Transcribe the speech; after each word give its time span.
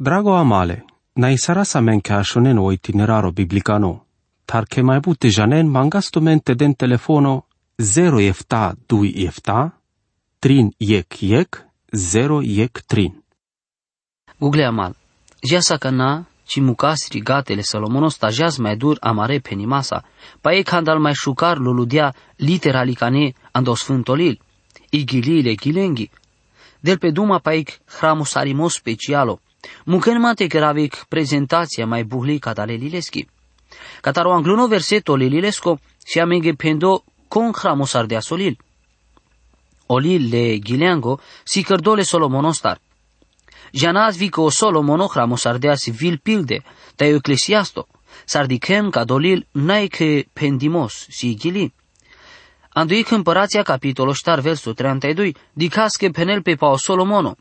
Drago 0.00 0.34
amale, 0.34 0.82
na 1.14 1.28
isara 1.30 1.64
sa 1.64 1.80
men 1.80 2.00
ke 2.00 2.14
ashonen 2.14 2.58
o 2.58 2.70
itineraro 2.72 3.32
biblicano, 3.36 4.06
tar 4.46 4.64
ke 4.64 4.80
mai 4.82 5.00
bute 5.04 5.28
janen 5.28 5.68
mangasto 5.68 6.22
mente 6.22 6.54
den 6.54 6.74
telefono 6.74 7.44
0 7.78 8.20
efta 8.24 8.72
2 8.88 9.26
efta, 9.28 9.72
trin 10.40 10.70
yek 10.80 11.22
yek, 11.22 11.58
0 11.92 12.40
yek 12.42 12.80
trin. 12.88 13.12
Google 14.40 14.64
amal. 14.64 14.94
Jasa 15.44 15.76
kana 15.78 16.24
ci 16.46 16.60
mucasri 16.60 17.20
gatele 17.20 17.62
Salomonos 17.62 18.18
tajaz 18.18 18.58
mai 18.58 18.76
dur 18.76 18.96
amare 19.02 19.40
penimasa, 19.40 20.02
pa 20.40 20.54
e 20.54 20.64
candal 20.64 20.98
mai 20.98 21.14
șucar 21.14 21.58
luludia 21.58 22.14
literali 22.38 22.96
cane 22.96 23.34
ando 23.52 23.76
sfântolil, 23.76 24.40
igilile 24.92 25.54
gilengi. 25.56 26.10
Del 26.80 26.98
pe 26.98 27.12
duma 27.12 27.38
paic 27.40 27.80
hramus 27.84 28.36
arimos 28.36 28.74
specialo, 28.80 29.40
muken 29.84 30.20
mate 30.20 30.46
gravik 30.46 31.04
prezentația 31.08 31.86
mai 31.86 32.04
buhli 32.04 32.38
catale 32.38 32.74
lileschi. 32.74 33.28
Cataro 34.00 34.32
angluno 34.32 34.66
verseto 34.66 35.14
lilesco 35.14 35.78
si 35.98 36.18
amenge 36.18 36.54
pendo 36.54 37.04
con 37.28 37.52
hramus 37.52 37.94
ardea 37.94 38.20
solil. 38.20 38.56
Olil 39.86 40.28
le 40.28 40.58
gileango 40.58 41.20
si 41.44 41.62
cărdole 41.62 42.02
Solomonostar. 42.02 42.80
Janaz 43.72 44.16
vico 44.16 44.50
solo 44.50 44.82
monochramos 44.82 45.46
ardeas 45.46 45.88
vil 45.90 46.18
pilde, 46.18 46.64
ta 46.96 47.04
ecclesiasto, 47.04 47.86
sardichem 48.24 48.90
ca 48.90 49.04
dolil 49.04 49.46
naike 49.52 50.28
pendimos 50.32 51.06
si 51.08 51.36
gili. 51.36 51.72
Anduic 52.72 53.10
împărația 53.10 53.62
capitolul 53.62 54.14
ștar 54.14 54.40
versul 54.40 54.74
32, 54.74 55.36
dicasche 55.52 56.08
penel 56.10 56.42
pe 56.42 56.54
pao 56.54 56.76
Solomono, 56.76 57.36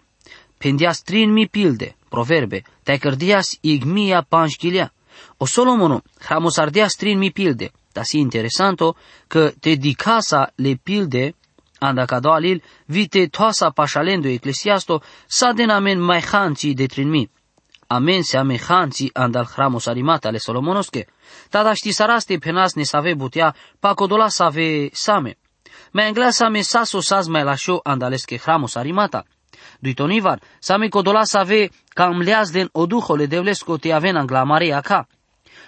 pendias 0.60 1.02
trin 1.08 1.32
mi 1.32 1.48
pilde, 1.48 1.96
proverbe, 2.10 2.64
te 2.84 2.98
cărdias 2.98 3.58
igmia 3.62 4.22
panșghilia. 4.30 4.92
O 5.38 5.46
Solomono, 5.46 6.02
hramos 6.26 6.58
ardeas 6.58 6.94
trin 7.00 7.18
mi 7.18 7.32
pilde, 7.32 7.72
ta 7.94 8.04
si 8.04 8.18
interesanto 8.18 8.96
că 9.28 9.52
te 9.60 9.74
dicasa 9.74 10.52
le 10.56 10.80
pilde 10.84 11.34
anda 11.80 12.06
ca 12.06 12.20
alil, 12.24 12.62
vite 12.86 13.28
toasa 13.28 13.70
pașalendo 13.70 14.28
eclesiasto, 14.28 15.02
sa 15.28 15.54
den 15.54 15.70
amen 15.70 16.00
mai 16.00 16.22
hanții 16.22 16.74
de 16.74 16.86
trinmi. 16.86 17.30
Amen 17.88 18.24
se 18.24 18.38
ame 18.38 18.58
hanții 18.58 19.10
andal 19.14 19.48
hramos 19.54 19.86
arimate 19.86 20.28
ale 20.28 20.38
Solomonosche. 20.38 21.06
Tada 21.50 21.74
ști 21.74 21.92
saraste 21.92 22.38
penas 22.38 22.74
ne 22.74 22.84
save 22.84 23.14
butea, 23.14 23.56
pa 23.80 23.94
codola 23.94 24.30
save 24.30 24.90
same. 24.92 25.38
Me 25.92 26.04
engla 26.06 26.30
same 26.30 26.62
saso 26.62 27.00
saz 27.00 27.28
mai 27.28 27.44
lașo 27.44 27.80
andalesche 27.84 28.38
hramos 28.38 28.76
arimata. 28.76 29.26
Duitonivar, 29.82 30.40
same 30.60 30.90
codola 30.90 31.26
save 31.26 31.72
cam 31.96 32.22
leaz 32.22 32.52
den 32.52 32.70
oduhole 32.74 33.28
devlesco 33.28 33.78
te 33.78 33.94
aven 33.94 34.18
angla 34.18 34.46
marea 34.46 34.82
ca. 34.82 35.08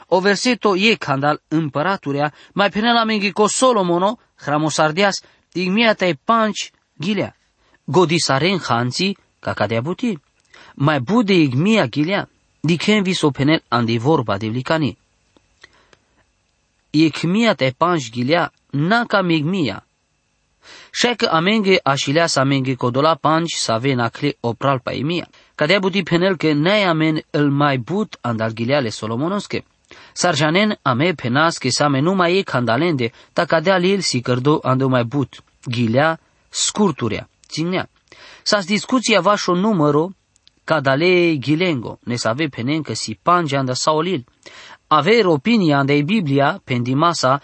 O 0.08 0.20
verseto 0.20 0.76
e 0.76 0.98
candal 0.98 1.40
împăraturea, 1.48 2.34
mai 2.54 2.70
penela 2.70 3.06
mengi 3.06 3.32
co 3.32 3.48
Solomono, 3.48 4.20
hramosardias, 4.36 5.24
igmia 5.54 5.96
tai 5.96 6.16
panci 6.16 6.72
gilea. 7.00 7.34
Godisaren 7.86 8.60
hanci 8.60 9.16
kakadea 9.40 9.82
buti. 9.82 10.20
Mai 10.76 11.00
bude 11.00 11.34
igmia 11.34 11.88
gilea. 11.88 12.28
Diken 12.62 13.04
vi 13.04 13.14
sopenel 13.14 13.62
andi 13.70 13.98
vorba 13.98 14.38
de 14.38 14.50
vlicani. 14.50 14.98
Igmia 16.92 17.56
tai 17.56 17.72
panci 17.72 18.12
gilea 18.12 18.52
naka 18.72 19.22
migmia. 19.24 19.76
Shek 19.76 19.91
amenge 21.30 21.80
ashilea 21.84 22.28
sa 22.28 22.42
amenge 22.42 22.76
kodola 22.76 23.16
panci 23.16 23.58
sa 23.58 23.80
ve 23.80 23.96
nakle 23.96 24.34
opral 24.42 24.80
pa 24.80 24.92
imia. 24.94 25.28
Kadea 25.56 25.80
buti 25.80 26.04
penel 26.04 26.38
ke 26.38 26.54
nei 26.54 26.84
amen 26.84 27.22
el 27.32 27.50
mai 27.50 27.78
but 27.78 28.18
andal 28.24 28.54
gileale 28.54 28.92
Solomonoske. 28.92 29.64
Sarjanen 30.14 30.76
ame 30.84 31.14
penas 31.14 31.60
ke 31.60 31.72
same 31.72 32.02
numai 32.02 32.38
e 32.40 32.44
candalende, 32.44 33.12
ta 33.34 33.46
cadea 33.46 33.78
lil 33.78 34.02
si 34.02 34.22
cărdo 34.22 34.60
ando 34.64 34.90
mai 34.90 35.04
but, 35.04 35.44
ghilea, 35.66 36.20
scurturea, 36.50 37.30
ținea. 37.48 37.90
Sas 38.44 38.66
discuția 38.66 39.22
vașo 39.22 39.56
număro, 39.56 40.12
cadale 40.64 41.36
ghilengo, 41.36 42.00
ne 42.04 42.16
save 42.16 42.48
penen 42.48 42.82
că 42.82 42.94
si 42.94 43.20
pange 43.24 43.58
anda 43.58 43.74
saolil. 43.74 44.26
Aver 44.88 45.26
opinia 45.26 45.78
anda 45.78 46.02
Biblia, 46.02 46.62
pendimasa, 46.64 47.42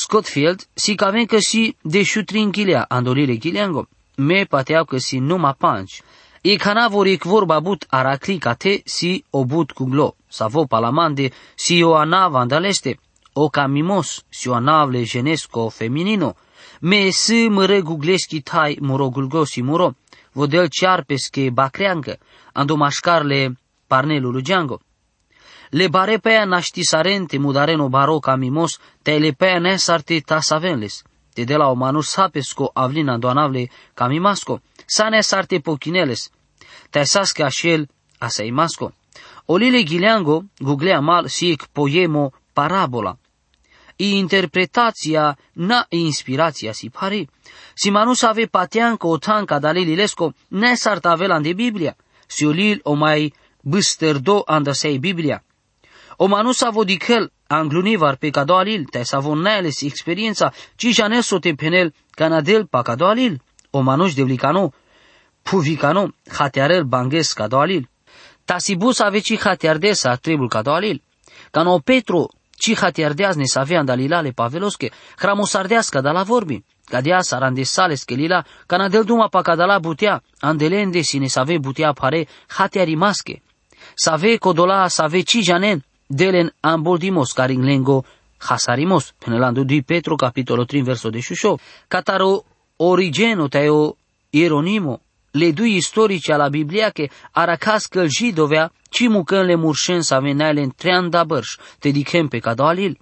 Scottfield, 0.00 0.66
si 0.74 0.94
caven 0.94 1.26
că 1.26 1.38
si 1.38 1.76
deșutrin 1.82 2.50
ghilea, 2.50 2.84
andolile 2.88 3.36
ghilengo, 3.36 3.88
me 4.16 4.44
pateau 4.44 4.84
că 4.84 4.98
si 4.98 5.18
numa 5.18 5.52
panci. 5.52 6.02
E 6.40 6.56
canavoric 6.56 7.22
vorba 7.22 7.60
but 7.60 7.84
araclicate 7.88 8.80
si 8.84 9.24
obut 9.30 9.70
cu 9.70 9.84
glo. 9.84 10.14
Savo 10.28 10.64
palamande, 10.64 11.30
si 11.54 11.82
o 11.82 11.94
anava 11.94 12.38
andaleste, 12.40 12.98
o 13.32 13.48
camimos, 13.48 14.24
si 14.28 14.48
o 14.48 14.54
anavle 14.54 15.02
genesco 15.02 15.68
feminino, 15.68 16.36
me 16.80 17.10
si 17.10 17.48
măre 17.48 17.80
gugleschi 17.80 18.40
tai 18.40 18.78
muro 18.80 19.08
gulgosi 19.08 19.62
muro, 19.62 19.94
vodel 20.32 20.68
cearpesche 20.68 21.50
bacreancă, 21.50 22.18
ando 22.52 22.74
mașcarle 22.76 23.58
parnelul 23.86 24.40
geango. 24.40 24.80
Le 25.70 25.88
bare 25.88 26.18
pe 26.18 26.28
aia 26.28 26.44
naștisarente 26.44 27.38
mudareno 27.38 27.88
baro 27.88 28.18
camimos, 28.18 28.78
te 29.02 29.18
le 29.18 29.32
pe 29.32 29.44
aia 29.44 29.58
nesarte 29.58 30.20
tasavenles, 30.20 31.04
te 31.34 31.44
de 31.44 31.56
la 31.56 31.68
o 31.68 31.74
manus 31.74 32.08
sapesco 32.08 32.70
avlina 32.74 33.18
doanavle 33.18 33.70
camimasco, 33.94 34.60
sa 34.86 35.08
nesarte 35.08 35.60
pochineles, 35.60 36.30
te 36.90 37.04
sasque 37.04 37.42
așel 37.42 37.88
aseimasco. 38.18 38.92
Olile 39.46 39.82
Ghileango, 39.82 40.44
googlea 40.58 41.00
mal 41.00 41.28
sic 41.28 41.66
poemo 41.72 42.32
parabola. 42.52 43.18
I 43.96 44.18
interpretația 44.18 45.38
na 45.52 45.86
inspirația 45.88 46.72
si 46.72 46.90
pari. 46.90 47.28
Si 47.74 47.90
manus 47.90 48.22
ave 48.22 48.46
pateanco 48.46 49.08
o 49.08 49.18
tanca 49.18 49.58
da 49.58 49.70
lilesco 49.70 50.34
ne 50.48 50.74
sarta 50.74 51.10
avelan 51.10 51.42
de 51.42 51.52
Biblia. 51.52 51.96
Si 52.26 52.44
olil 52.44 52.80
o 52.82 52.94
mai 52.94 53.32
băstărdo 53.62 54.42
anda 54.46 54.72
sei 54.72 54.98
Biblia. 54.98 55.42
O 56.18 56.28
manus 56.28 56.62
avo 56.62 56.84
dicel 56.84 57.30
anglunivar 57.48 58.16
pe 58.18 58.30
cado 58.30 58.56
alil, 58.56 58.86
te 58.90 59.04
savon 59.04 59.42
neles 59.42 59.82
experiența, 59.82 60.52
ci 60.76 60.92
janeso 60.92 61.38
te 61.38 61.54
penel 61.54 61.92
canadel 62.10 62.66
pa 62.66 62.82
cado 62.82 63.06
alil. 63.06 63.40
O 63.70 63.82
manus 63.82 64.14
de 64.14 64.24
vlicano, 64.24 64.72
puvicano, 65.42 66.12
hatearel 66.38 66.84
banges 66.84 67.32
cado 67.34 67.60
alil. 67.60 67.88
Tasibus 68.48 69.00
aveci 69.00 69.36
hatiardesa 69.36 70.16
tribul 70.16 70.48
cadoalil. 70.48 71.02
Cano 71.50 71.78
Petru 71.80 72.28
ci 72.56 72.74
hatiardeaz 72.74 73.36
ne 73.36 73.46
savea 73.46 73.82
dalilale 73.82 74.32
paveloske, 74.32 74.90
hramusardească 75.16 76.00
da 76.00 76.12
la 76.12 76.22
vorbi. 76.22 76.64
Cadea 76.84 77.20
sarandesales 77.20 78.04
que 78.04 78.14
lila, 78.14 78.44
cana 78.66 78.88
del 78.88 79.04
duma 79.04 79.28
pa 79.28 79.42
cadala 79.42 79.78
butea, 79.78 80.22
andelende 80.40 81.02
si 81.02 81.18
ne 81.18 81.28
save 81.28 81.58
butea 81.58 81.92
pare 81.92 82.26
hatiarimasche. 82.48 83.42
Save 83.94 84.38
codola 84.38 84.88
save 84.88 85.22
ci 85.22 85.42
janen, 85.42 85.84
delen 86.08 86.50
amboldimos 86.60 87.32
carin 87.32 87.64
lengo 87.64 88.04
hasarimos, 88.38 89.14
penelandu 89.18 89.64
di 89.64 89.82
Petru 89.82 90.16
capitolo 90.16 90.64
3 90.64 90.82
verso 90.82 91.10
de 91.10 91.20
șușo, 91.20 91.58
cataro 91.88 92.44
origeno 92.76 93.48
teo 93.48 93.96
ironimo, 94.30 95.00
le 95.32 95.52
dui 95.52 95.76
istorici 95.76 96.30
alla 96.30 96.48
Biblia 96.48 96.90
che 96.90 97.10
aracas 97.32 97.86
călji 97.86 98.32
dovea 98.32 98.72
ci 98.90 99.08
mucân 99.08 99.46
le 99.46 99.54
murșen 99.54 100.02
sa 100.02 100.18
veneale 100.18 100.62
în 100.62 100.72
treanda 100.76 101.24
bărș, 101.24 101.56
te 101.78 101.90
dichem 101.90 102.28
pe 102.28 102.38
cadalil. 102.38 102.98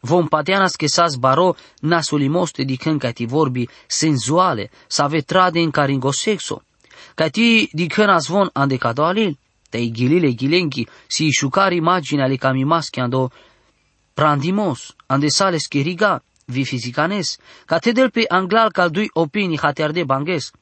Vom 0.00 0.26
pateanas 0.26 0.76
che 0.76 0.88
sas 0.88 1.14
baro 1.16 1.56
nasulimos 1.80 2.50
te 2.50 2.62
dichem 2.62 2.98
ca 2.98 3.10
ti 3.10 3.26
vorbi 3.26 3.68
senzuale, 3.86 4.70
sa 4.86 5.06
vetrade 5.06 5.60
în 5.60 5.70
caringosexo. 5.70 6.62
Ca 7.14 7.28
ti 7.28 7.68
dichem 7.72 8.08
as 8.08 8.26
von 8.26 8.50
ande 8.52 8.76
cadalil, 8.76 9.38
te 9.72 9.78
igilile 9.78 10.30
gilenchi 10.34 10.86
si 11.14 11.30
șucari 11.38 11.76
imagine 11.76 12.22
ale 12.22 12.36
camimaschi 12.36 13.00
ando 13.00 13.30
prandimos, 14.14 14.80
ande 15.06 15.30
sales 15.30 15.66
che 15.66 15.80
riga, 15.80 16.20
vi 16.46 16.64
fizicanes, 16.64 17.38
ca 17.64 17.78
te 17.78 17.92
del 17.92 18.10
pe 18.10 18.24
anglal 18.28 18.70
cal 18.70 18.90
dui 18.90 19.08
opinii 19.12 19.62
hatiarde 19.62 20.04
banges, 20.04 20.52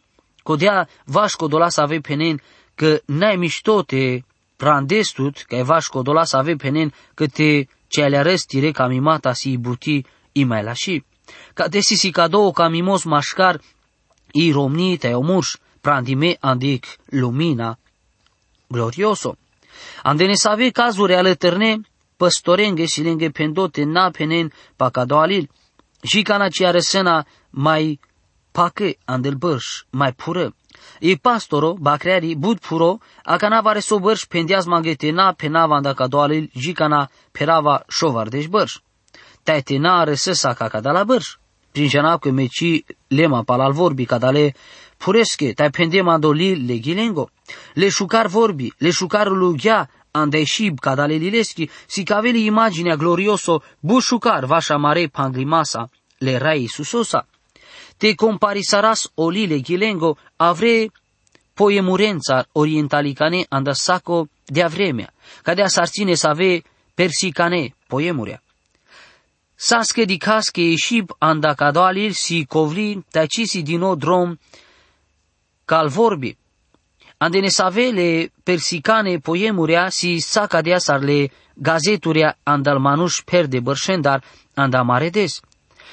Codea 0.43 0.89
vașco 1.05 1.47
dola 1.47 1.69
să 1.69 1.81
ave 1.81 1.99
penen 2.01 2.41
că 2.75 3.01
n-ai 3.05 3.37
mișto 3.37 3.83
te 3.83 4.23
prandestut, 4.57 5.45
că 5.49 5.55
e 5.57 5.63
vașco 5.63 6.03
dola 6.03 6.25
să 6.25 6.37
ave 6.37 6.55
penen 6.55 6.93
că 7.15 7.27
te 7.27 7.67
ce 7.89 8.03
ale 8.03 8.17
arăstire 8.17 8.71
ca 8.71 8.87
mimata 8.87 9.33
si 9.33 9.57
buti 9.57 10.05
i 10.33 10.45
mai 10.45 10.63
lași. 10.63 11.05
Ca 11.55 11.69
te 11.69 11.81
si 11.81 12.11
ca 12.11 12.29
două 12.29 12.53
ca 12.53 12.69
mimos 12.69 13.03
mașcar 13.05 13.61
i 14.33 14.51
romni 14.51 14.97
te 14.97 15.13
omurș, 15.13 15.57
prandime 15.81 16.37
andic 16.41 16.87
lumina 17.05 17.79
glorioso. 18.71 19.37
Andene 20.03 20.35
să 20.35 20.49
ave 20.49 20.71
cazuri 20.71 21.15
ale 21.15 21.35
târne, 21.35 21.81
păstorenghe 22.17 22.87
și 22.87 23.01
lenghe 23.03 23.29
pendote 23.29 23.85
na 23.85 24.11
penen 24.11 24.53
pa 24.77 24.91
ca 24.91 25.05
doalil. 25.05 25.51
Și 26.03 26.23
ca 26.23 26.37
na 26.37 26.49
ce 26.49 26.83
mai 27.51 28.01
pacă 28.51 28.91
andel 29.05 29.35
bărș, 29.35 29.65
mai 29.91 30.13
pură, 30.13 30.55
E 31.01 31.17
pastoro, 31.17 31.75
bakreari, 31.79 32.35
bud 32.35 32.59
puro, 32.59 32.99
akana 33.25 33.61
vare 33.61 33.81
so 33.81 33.99
bărș 33.99 34.25
pendiaz 34.25 34.65
mangetena 34.67 35.33
penava 35.33 35.77
anda 35.77 35.93
kadoalil 35.95 36.51
jikana 36.55 37.11
perava 37.33 37.83
shovardeș 37.89 38.47
bărș. 38.47 38.73
Taitena 39.43 40.05
răsăsa 40.05 40.53
ca 40.55 40.69
cadala 40.69 41.05
bărș. 41.05 41.27
Prin 41.73 41.89
jana 41.89 42.19
că 42.19 42.31
meci 42.31 42.83
lema 43.09 43.43
palal 43.43 43.73
vorbi 43.73 44.05
cadale 44.05 44.55
puresche, 45.03 45.55
tai 45.55 45.71
pendema 45.71 46.19
doli 46.19 46.67
le 46.67 46.79
gilengo. 46.79 47.31
Le 47.75 47.89
șucar 47.89 48.27
vorbi, 48.27 48.73
le 48.79 48.91
șucar 48.91 49.29
lughia, 49.29 49.89
andeshib 50.11 50.79
cadale 50.79 51.17
lileschi, 51.17 51.71
si 51.87 52.03
caveli 52.03 52.45
imaginea 52.45 52.97
glorioso 52.97 53.63
bușucar 53.81 54.45
vașa 54.45 54.77
mare 54.77 55.07
panglimasa, 55.07 55.89
le 56.19 56.37
rai 56.37 56.67
susosa 56.67 57.27
te 58.01 58.15
comparisarás 58.15 59.11
olile 59.15 59.61
gilengo 59.61 60.17
avre 60.37 60.91
poemurența 61.55 62.47
orientalicane 62.53 63.45
andasaco 63.49 64.29
de 64.47 64.63
avremea, 64.63 65.13
ca 65.43 65.55
de 65.55 65.63
a 65.63 65.67
sarține 65.67 66.15
să 66.15 66.27
ave 66.27 66.63
persicane 66.95 67.75
poemurea. 67.87 68.43
Saske 69.55 70.05
di 70.05 70.17
kaske 70.17 70.61
ieșib 70.61 71.11
andacadoalil 71.19 72.13
si 72.13 72.45
covli 72.49 73.05
tacisi 73.11 73.63
din 73.63 73.83
o 73.83 73.95
drom 73.95 74.39
cal 75.71 75.89
vorbi. 75.89 76.37
Ande 77.19 77.41
ne 77.41 77.49
savele 77.49 78.33
persicane 78.43 79.19
poemurea 79.19 79.89
si 79.89 80.19
saca 80.19 80.61
de 80.63 80.73
asarle 80.75 81.31
gazeturea 81.55 82.37
andal 82.43 82.79
manuș 82.79 83.23
perde 83.25 83.61
bărșendar 83.61 84.25
andamaredes 84.55 85.41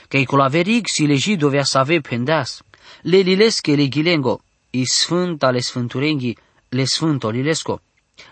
că 0.08 0.36
la 0.36 0.48
verig 0.48 0.88
si 0.88 1.06
leji 1.06 1.36
dovea 1.36 1.64
să 1.64 1.78
ave 1.78 2.00
pendeas. 2.00 2.62
Le 3.02 3.18
lilesche 3.18 3.76
le 3.76 3.88
gilengo, 3.88 4.40
i 4.70 4.86
sfânt 4.86 5.44
ale 5.44 5.60
sfânturenghi, 5.60 6.38
le 6.70 6.84
sfânto 6.84 7.30
lilesco. 7.30 7.82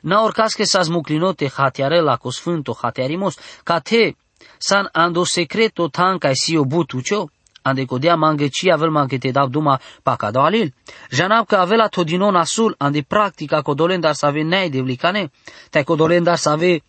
Na 0.02 0.24
orcas 0.24 0.54
că 0.54 0.64
s-a 0.64 0.82
smuclinote 0.84 1.48
hatiarela 1.56 2.16
cu 2.16 2.30
sfânto 2.30 2.78
hatiarimos, 2.82 3.36
ca 3.64 3.80
te, 3.80 4.16
san 4.58 4.90
ando 4.92 5.24
secreto 5.24 5.88
tanca 5.88 6.30
si 6.34 6.58
o 6.58 6.64
butucio, 7.66 7.70
ande 7.70 7.86
codea 7.86 8.16
mangeci 8.16 8.70
avel 8.70 8.90
mange 8.90 9.18
te 9.18 9.32
dau 9.32 9.50
duma 9.50 9.80
paca 10.04 10.32
do 10.32 10.42
alil. 10.42 10.74
Janab 11.10 11.48
că 11.48 11.56
avela 11.56 11.88
todinon 11.88 12.36
asul 12.36 12.76
ande 12.78 13.02
practica 13.02 13.62
codolendar 13.62 14.14
să 14.14 14.26
ave 14.26 14.44
nei 14.44 14.70
devlicane, 14.70 15.32
te 15.70 15.84
codolendar 15.84 16.38
să 16.38 16.50
ave 16.50 16.82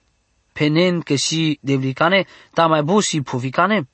penen 0.52 1.00
că 1.00 1.17
si 1.17 1.58
devlicane, 1.62 2.26
ta 2.55 2.67
mai 2.67 2.82
busi 2.82 3.20
puvicane. 3.20 3.88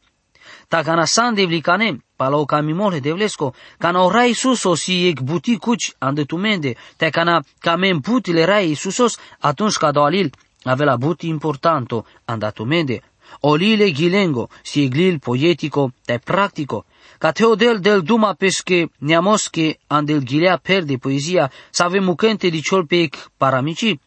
Ta 0.68 0.82
kana 0.82 1.04
san 1.04 1.34
devlicane, 1.34 2.04
palo 2.16 2.44
camimole 2.44 3.00
devlesco, 3.00 3.54
kana 3.78 4.02
o 4.02 4.10
rai 4.10 4.32
suso 4.32 4.74
si 4.74 5.08
ec 5.08 5.20
buti 5.20 5.56
cuci 5.56 5.94
ande 5.98 6.24
tumende, 6.24 6.76
te 6.96 7.10
kana 7.10 7.42
camen 7.58 8.00
putile 8.00 8.44
rai 8.44 8.74
susos, 8.74 9.18
atunci 9.40 9.76
ca 9.76 9.90
alil 9.94 10.30
avea 10.64 10.96
buti 10.96 11.26
importanto 11.26 12.06
andatumende. 12.24 13.02
Olile 13.40 13.90
gilengo, 13.92 14.48
si 14.62 14.88
glil 14.88 15.18
poetico, 15.18 15.92
te 16.04 16.18
practico, 16.18 16.84
ca 17.18 17.32
teodel 17.32 17.80
del 17.80 18.02
duma 18.02 18.34
pesche 18.34 18.88
neamosche 18.98 19.78
andel 19.86 20.22
gilea 20.22 20.56
perde 20.56 20.96
poezia, 20.96 21.50
să 21.70 21.82
avem 21.82 22.04
mucente 22.04 22.48
di 22.48 22.60
ciol 22.60 22.86
pe 22.86 23.08
paramici, 23.36 23.98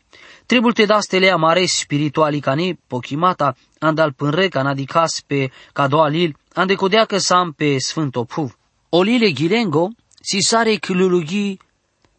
Trebuie 0.45 0.73
te 0.73 0.85
da 0.85 0.99
stelea 0.99 1.37
mare 1.37 1.65
spirituali 1.65 2.39
cane, 2.39 2.77
pochimata, 2.87 3.55
andal 3.79 4.13
pânre 4.13 4.47
canadicas 4.47 5.21
pe 5.21 5.51
cadoalil, 5.73 6.35
ande 6.53 6.75
codea 6.75 7.05
că 7.05 7.17
sam 7.17 7.51
pe 7.51 7.77
sfânt 7.79 8.15
opuv. 8.15 8.57
Olile 8.89 9.31
gilengo, 9.31 9.89
si 10.21 10.39
sare 10.39 10.75
câlulugi 10.75 11.57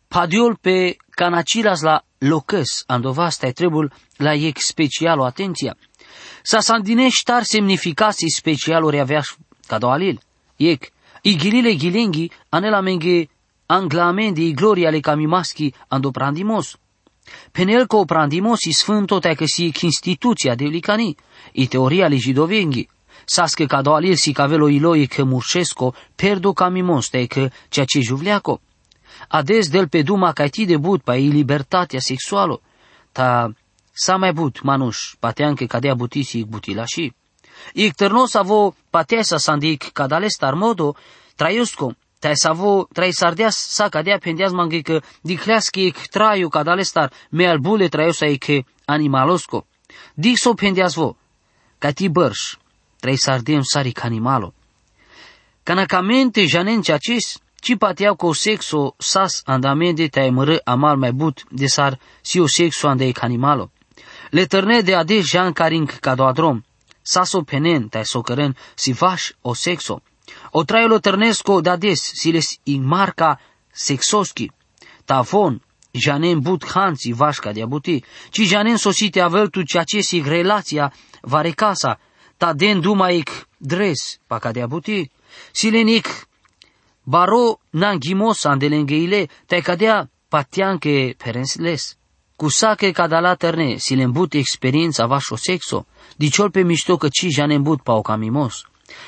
padiol 0.09 0.57
pe 0.57 0.97
canacilas 1.11 1.81
la 1.81 2.03
locăs, 2.19 2.85
andovasta 2.87 3.51
trebuie 3.51 3.89
la 4.17 4.33
ec 4.35 4.59
special 4.59 5.19
o 5.19 5.25
atenția. 5.25 5.77
Sa 6.49 6.61
sandinești 6.61 7.23
tar 7.25 7.43
semnificații 7.43 8.31
special 8.31 8.85
ori 8.85 9.01
avea 9.01 9.23
cadoalil. 9.67 10.21
Ec, 10.57 10.93
igilile 11.23 11.77
gilengi 11.77 12.31
anela 12.49 12.81
menge 12.81 13.29
anglamendi 13.67 14.47
i 14.47 14.53
gloria 14.53 14.91
le 14.91 15.01
camimaschi 15.01 15.75
andoprandimos. 15.89 16.77
Penel 17.51 17.87
co 17.87 18.05
prandimos 18.05 18.61
i 18.65 18.73
sfânto 18.73 19.19
te 19.19 19.35
că 19.35 19.45
si 19.45 19.73
instituția 19.81 20.55
de 20.55 20.65
licani, 20.65 21.17
i 21.53 21.67
teoria 21.67 22.07
li 22.07 22.19
jidovenghi, 22.19 22.89
sasche 23.25 23.67
ca 23.67 23.83
doalil 23.83 24.15
si 24.15 24.33
cavelo 24.33 24.69
iloi 24.69 25.07
că 25.07 25.25
murșesco, 25.25 25.95
perdo 26.15 26.53
camimos 26.53 27.09
te 27.09 27.27
că 27.27 27.51
ceea 27.69 27.87
ce 27.87 28.01
juvleaco. 28.01 28.61
Ades 29.29 29.69
del 29.69 29.89
pe 29.89 30.03
duma 30.03 30.33
ca 30.33 30.47
ti 30.47 30.65
de 30.65 30.77
but 30.77 31.03
pa 31.03 31.17
i 31.17 31.29
libertatea 31.29 31.99
sexualo, 32.01 32.61
ta 33.13 33.53
sa 33.97 34.17
mai 34.17 34.33
but 34.33 34.63
manuș, 34.63 35.15
patean 35.19 35.55
că 35.55 35.65
cadea 35.65 35.95
butisi 35.95 36.45
butila 36.45 36.85
și. 36.85 37.13
Ik 37.73 37.95
tărnos 37.95 38.35
avo 38.35 38.75
patea 38.91 39.23
sa 39.23 39.37
sandic 39.37 39.91
cadalestar 39.93 40.55
modo, 40.55 40.95
traiusco, 41.37 41.97
Taj 42.19 42.35
savo, 42.43 42.89
traj 42.95 43.13
sardias 43.13 43.57
sa 43.57 43.89
kadea 43.89 44.19
pendias 44.19 44.53
mangi 44.53 44.83
că 44.83 45.01
dicleaschi 45.23 45.87
ec 45.87 45.97
traiu 46.11 46.49
cadalestar 46.49 47.13
me 47.31 47.47
albule 47.47 47.89
traiosa 47.89 48.27
ec 48.27 48.65
animalosco. 48.85 49.67
Dixo 50.15 50.55
pendias 50.55 50.95
vo, 50.95 51.17
ca 51.79 51.91
ti 51.91 52.09
bărș, 52.09 52.57
traj 53.01 53.17
sardiem 53.17 53.63
sari 53.63 53.93
animalo. 54.03 54.55
Canacamente 55.63 56.47
janenci 56.47 56.89
acis, 56.89 57.39
ci 57.61 57.77
pateau 57.79 58.15
co 58.17 58.33
sexo 58.33 58.95
sas 58.99 59.43
andamende 59.45 60.09
te 60.09 60.31
mără 60.31 60.61
amal 60.65 60.97
mai 60.97 61.13
but 61.13 61.45
de 61.51 61.67
sar 61.67 61.99
si 62.23 62.39
o 62.41 62.47
sexo 62.47 62.89
ande 62.89 63.07
ec 63.07 63.23
animalo. 63.23 63.71
Le 64.31 64.47
tărne 64.47 64.81
de 64.81 64.95
ade 64.95 65.21
jan 65.21 65.53
caring 65.53 65.99
cadoadrom, 66.01 66.63
saso 67.03 67.43
penen 67.43 67.89
te 67.89 68.03
socăren 68.03 68.57
si 68.75 68.93
vaș 68.93 69.31
o 69.41 69.55
sexo. 69.55 70.03
O 70.51 70.65
traielo 70.65 70.99
tărnesco 70.99 71.61
dades 71.61 72.01
siles 72.15 72.59
in 72.63 72.83
marca 72.85 73.41
sexoschi. 73.71 74.51
Tafon, 75.05 75.63
janen 75.93 76.41
but 76.41 76.65
hanți 76.65 77.11
vașca 77.11 77.53
de 77.53 77.63
abuti, 77.63 78.05
ci 78.31 78.41
janen 78.41 78.77
sosite 78.77 79.21
aveltu 79.21 79.63
ceacesi 79.63 80.21
relația 80.21 80.93
varecasa, 81.21 82.01
ta 82.37 82.53
den 82.53 82.81
dumaic 82.81 83.49
dres 83.57 84.19
paca 84.27 84.53
de 84.53 84.63
abuti, 84.63 85.11
silenic 85.53 86.29
baro 87.05 87.61
nangimos 87.71 88.45
andelengheile, 88.45 89.29
te 89.47 89.61
cadea 89.61 90.11
patianche 90.29 91.15
perensles. 91.17 91.97
Cu 92.37 92.49
sache 92.49 92.91
cadala 92.91 93.35
terne, 93.35 93.77
silembut 93.77 94.35
experiența 94.35 95.07
vașo 95.07 95.37
sexo, 95.37 95.87
diciol 96.17 96.51
pe 96.51 96.63
mișto 96.63 96.97
că 96.97 97.09
ci 97.09 97.27
janen 97.31 97.63
but 97.63 97.83
pa 97.83 97.93
o 97.93 98.01
camimos. 98.01 98.65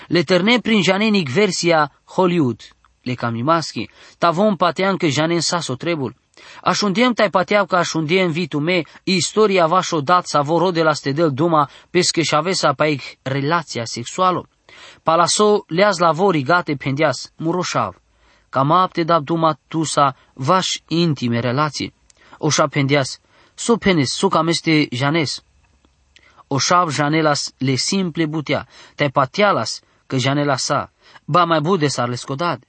Le 0.07 0.23
terne 0.23 0.59
prin 0.59 0.83
janenic 0.83 1.29
versia 1.29 1.93
Hollywood, 2.05 2.61
le 3.03 3.15
camimaschi, 3.15 3.89
tavon 4.19 4.57
patean 4.57 4.97
că 4.97 5.07
janen 5.07 5.41
saso 5.41 5.75
trebul. 5.75 6.15
Așundiem 6.63 7.13
tai 7.13 7.31
pateau 7.31 7.67
că 7.67 7.77
așundiem 7.77 8.31
vitu 8.31 8.59
me, 8.59 8.83
istoria 9.05 9.67
vașo 9.67 10.01
dat 10.01 10.27
sa 10.27 10.41
voro 10.41 10.71
de 10.71 10.83
la 10.83 10.93
stedel 10.93 11.33
duma, 11.33 11.69
pesche 11.91 12.23
și 12.23 12.35
avesa 12.35 12.73
paic 12.73 13.03
relația 13.23 13.85
sexuală. 13.85 14.49
Palaso 15.03 15.65
leaz 15.67 15.99
la 15.99 16.13
vori 16.13 16.43
gate 16.43 16.75
pendias, 16.75 17.33
muroșav. 17.37 18.01
Cam 18.49 18.71
apte 18.71 19.03
dab 19.03 19.25
duma 19.25 19.59
tusa 19.69 20.17
vaș 20.35 20.79
intime 20.87 21.41
relații. 21.41 21.97
Oșa 22.39 22.67
pendias, 22.67 23.19
so 23.55 23.77
penes, 23.77 24.11
so 24.13 24.29
cam 24.29 24.49
este 24.49 24.89
janes 24.91 25.43
oșav 26.49 26.91
janelas 26.91 27.53
le 27.59 27.75
simple 27.75 28.27
butea, 28.27 28.67
te 28.95 29.09
patialas 29.09 29.81
că 30.07 30.17
janela 30.17 30.57
sa, 30.57 30.91
ba 31.25 31.45
mai 31.45 31.61
bude 31.61 31.89
sar 31.89 32.09
le 32.09 32.15
scodad. 32.15 32.63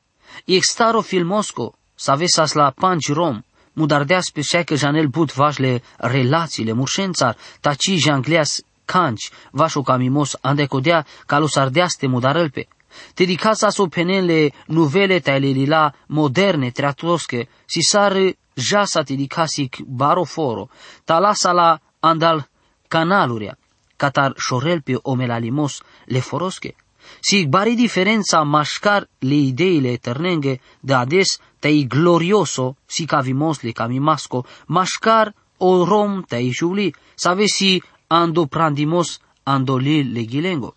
Extaro 0.45 1.01
filmosco, 1.01 1.73
să 1.95 2.11
avesas 2.11 2.51
la 2.51 2.71
panci 2.75 3.11
rom, 3.11 3.41
mudardeas 3.73 4.29
pe 4.29 4.63
că 4.63 4.75
janel 4.75 5.07
but 5.07 5.33
vașle 5.33 5.81
relațiile 5.97 6.71
murșențar, 6.71 7.37
taci 7.59 7.91
jangleas 7.95 8.61
canci, 8.85 9.29
vașo 9.51 9.81
camimos 9.81 10.37
andecodea 10.41 11.05
calusardeaste 11.25 12.07
mudarălpe. 12.07 12.67
Te 13.13 13.23
dicasa 13.23 13.69
so 13.69 13.85
penele 13.85 14.51
nuvele 14.65 15.19
taile 15.19 15.47
lila 15.47 15.93
moderne 16.07 16.69
treatosche, 16.69 17.47
si 17.65 17.81
sar 17.81 18.17
jasa 18.59 19.03
te 19.03 19.15
dicasic 19.15 19.81
baroforo, 19.85 20.69
talasa 21.05 21.51
la 21.53 21.79
andal 21.99 22.47
canaluria, 22.87 23.57
catar 23.97 24.33
șorel 24.37 24.81
pe 24.81 24.99
omelalimos 25.01 25.81
le 26.05 26.19
forosche. 26.19 26.75
Si 27.19 27.47
bari 27.47 27.75
diferența 27.75 28.41
mașcar 28.41 29.07
le 29.19 29.35
ideile 29.35 29.91
eternenge 29.91 30.59
de 30.79 30.93
ades 30.93 31.39
tei 31.59 31.87
glorioso 31.87 32.75
si 32.85 33.05
cavimos 33.05 33.61
le 33.61 33.71
camimasco, 33.71 34.45
mașcar 34.65 35.33
o 35.57 35.83
rom 35.83 36.23
tei 36.27 36.51
juli, 36.51 36.95
savesi 37.15 37.81
ando 38.07 38.45
prandimos 38.45 39.19
ando 39.43 39.77
lil 39.77 40.11
le 40.11 40.25
gilengo. 40.25 40.75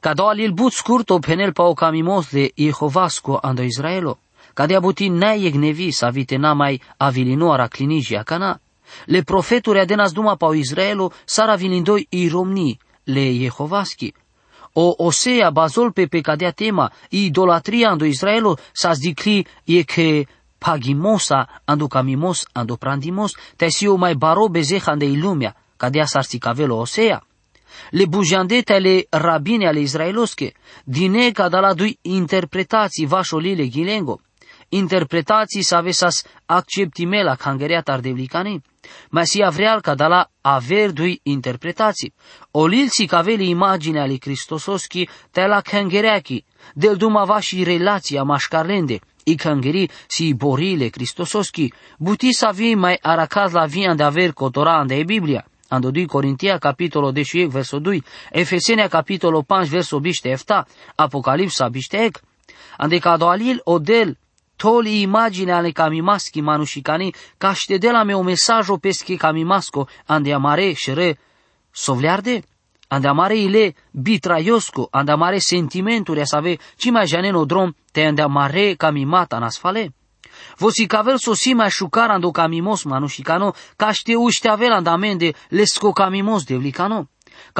Cado 0.00 0.28
alil 0.28 0.52
but 0.52 0.72
scurto 0.72 1.18
penel 1.18 1.52
pa 1.52 1.62
o 1.62 1.74
camimos 1.74 2.32
le 2.32 2.52
Jehovasco 2.56 3.38
ando 3.42 3.62
Israelo. 3.62 4.18
Cadea 4.54 4.80
buti 4.80 5.08
ne 5.10 5.36
jegnevi 5.38 5.92
sa 5.92 6.10
vite 6.10 6.38
na 6.38 6.54
mai 6.54 6.80
avilinoara 6.98 7.68
klinizia 7.68 8.24
kana. 8.24 8.58
Le 9.06 9.22
profeturi 9.22 9.80
adenas 9.80 10.12
duma 10.14 10.36
pa 10.36 10.54
Izraelu 10.54 11.10
sara 11.26 11.56
vilindoi 11.56 12.06
i 12.10 12.28
romni 12.28 12.78
le 13.06 13.20
Jehovaski. 13.20 14.12
O 14.74 14.94
Osea 14.98 15.50
bazol 15.50 15.92
pe 15.92 16.06
pe 16.06 16.20
cadea 16.20 16.52
tema 16.52 16.90
i 17.10 17.26
idolatria 17.26 17.90
ando 17.90 18.04
Israelu 18.04 18.56
sa 18.72 18.94
zdikli 18.94 19.44
e 19.64 19.84
che 19.84 20.26
pagimosa 20.58 21.48
ando 21.64 21.88
camimos 21.88 22.46
ando 22.52 22.76
prandimos 22.76 23.34
te 23.56 23.68
o 23.88 23.96
mai 23.96 24.14
baro 24.14 24.48
bezeha 24.48 24.96
de 24.96 25.06
ilumia 25.06 25.54
cadea 25.76 26.06
sarsi 26.06 26.38
cavelo 26.38 26.76
Osea. 26.76 27.22
Le 27.90 28.06
bujandete 28.06 28.74
ale 28.74 29.06
rabine 29.10 29.66
ale 29.66 29.80
Israelosche, 29.80 30.54
dine 30.84 31.32
ca 31.32 31.48
da 31.48 31.60
la 31.60 31.74
dui 31.74 31.98
interpretații 32.02 33.06
vașolile 33.06 33.68
gilengo, 33.68 34.20
interpretații 34.74 35.62
sa 35.62 35.80
vesas 35.80 36.24
acceptimela 36.46 37.34
cangerea 37.34 37.80
tardevlicane, 37.80 38.62
Masia 39.10 39.48
vreal 39.48 39.80
ca 39.80 39.94
da 39.94 40.06
la 40.06 40.30
aver 40.40 40.90
dui 40.90 41.20
interpretații. 41.22 42.14
Olilții 42.50 43.06
ca 43.06 43.20
veli 43.20 43.48
imagine 43.48 44.00
ale 44.00 44.16
Cristososchi 44.16 45.08
te 45.30 45.46
la 45.46 45.60
cangereachi, 45.60 46.44
del 46.74 46.96
dumava 46.96 47.40
și 47.40 47.62
relația 47.62 48.22
mașcarlende, 48.22 48.98
i 49.24 49.34
cangeri 49.34 49.90
si 50.06 50.34
borile 50.34 50.88
Cristososchi, 50.88 51.72
buti 51.98 52.32
sa 52.32 52.50
vi 52.50 52.74
mai 52.74 52.98
aracaz 53.02 53.52
la 53.52 53.64
via 53.66 53.94
de 53.94 54.02
aver 54.02 54.32
cotoran 54.32 54.86
de 54.86 55.02
Biblia. 55.04 55.44
Ando 55.68 55.90
2 55.90 56.06
Corintia 56.06 56.58
capitolo 56.58 57.10
10 57.10 57.46
verso 57.46 57.78
2, 57.78 58.02
Efesenia 58.30 58.88
capitolo 58.88 59.44
5 59.48 59.68
verso 59.68 59.98
biste 59.98 60.30
efta, 60.30 60.66
Apocalipsa 60.94 61.68
biste 61.68 62.04
ec. 62.04 62.20
Ande 62.76 62.98
ca 62.98 63.16
alil 63.18 63.60
odel 63.64 64.16
toli 64.56 65.02
imagine 65.02 65.52
ale 65.52 65.72
kamimaski 65.72 66.42
manushikani 66.42 67.12
ca 67.38 67.54
la 67.92 68.04
me 68.04 68.14
o 68.14 68.22
mesajo 68.22 68.78
pesche 68.78 69.16
kamimasko 69.16 69.88
ande 70.06 70.32
amare 70.32 70.74
shere 70.74 71.18
sovlearde? 71.72 72.42
Ande 72.88 73.08
amare 73.08 73.36
ile 73.38 73.74
bitraiosco 73.92 74.88
ande 74.92 75.12
amare 75.12 75.40
sentimenturi 75.40 76.20
a 76.20 76.26
save 76.26 76.58
ci 76.76 76.90
mai 76.90 77.06
janeno 77.06 77.44
drom 77.44 77.72
te 77.92 78.04
ande 78.04 78.22
amare 78.22 78.76
kamimata 78.76 79.38
nasfale? 79.38 79.92
Vosi 80.58 80.86
cavel 80.86 81.18
sosima 81.18 81.68
șucara 81.68 82.14
ando 82.14 82.30
camimos 82.30 82.84
manushikano 82.84 83.54
ca 83.76 83.92
ște 83.92 84.14
uște 84.14 84.48
avel 84.48 84.72
andamende 84.72 85.34
lesco 85.48 85.92
camimos 85.92 86.44
devlicano. 86.44 86.98
Ca 87.04 87.13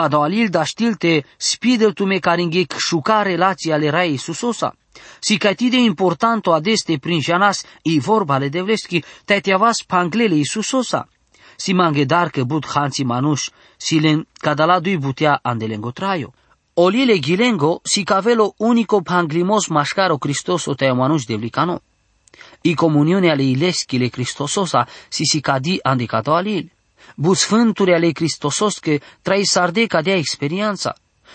do 0.08 0.20
alil 0.22 0.48
da 0.48 0.64
știlte 0.64 1.24
spidel 1.36 1.92
tu 1.92 2.04
me 2.04 2.18
caringhec 2.18 2.76
șuca 2.76 3.22
relația 3.22 3.74
ale 3.74 3.88
rai 3.88 4.16
susosa. 4.16 4.74
Si 5.20 5.38
de 5.70 5.76
importanto 5.76 6.52
adeste 6.52 6.98
prin 6.98 7.20
janas 7.20 7.64
i 7.82 7.98
vorba 7.98 8.38
le 8.38 8.48
devleschi, 8.48 9.04
te 9.24 9.40
tiavas 9.40 9.82
panglele 9.86 10.34
Isusosa. 10.34 11.08
Si 11.56 11.72
dar 12.06 12.30
că 12.30 12.44
but 12.44 12.66
hanți 12.66 13.02
manuș, 13.02 13.48
si 13.76 13.98
len 13.98 14.26
cadala 14.32 14.80
dui 14.80 14.96
butea 14.96 15.38
andelengo 15.42 15.90
traio. 15.90 16.32
Olile 16.74 17.18
gilengo 17.18 17.80
si 17.84 18.02
cavelo 18.02 18.54
unico 18.56 19.00
panglimos 19.00 19.68
mascaro 19.68 20.18
Cristoso 20.18 20.74
te 20.74 20.92
manuș 20.92 21.24
devlicano. 21.24 21.80
I 22.62 22.74
comuniune 22.74 23.30
ale 23.30 23.42
ileschi 23.42 23.98
le 23.98 24.08
Cristososa 24.08 24.86
si 25.08 25.24
si 25.24 25.40
cadi 25.40 25.78
andicato 25.82 26.34
alil. 26.34 26.73
Bu 27.14 27.34
sfânturi 27.34 27.94
ale 27.94 28.10
Cristosos 28.10 28.78
că 28.78 28.98
trai 29.22 29.44
sarde 29.44 29.86
cadea 29.86 30.16
experiența. 30.16 30.94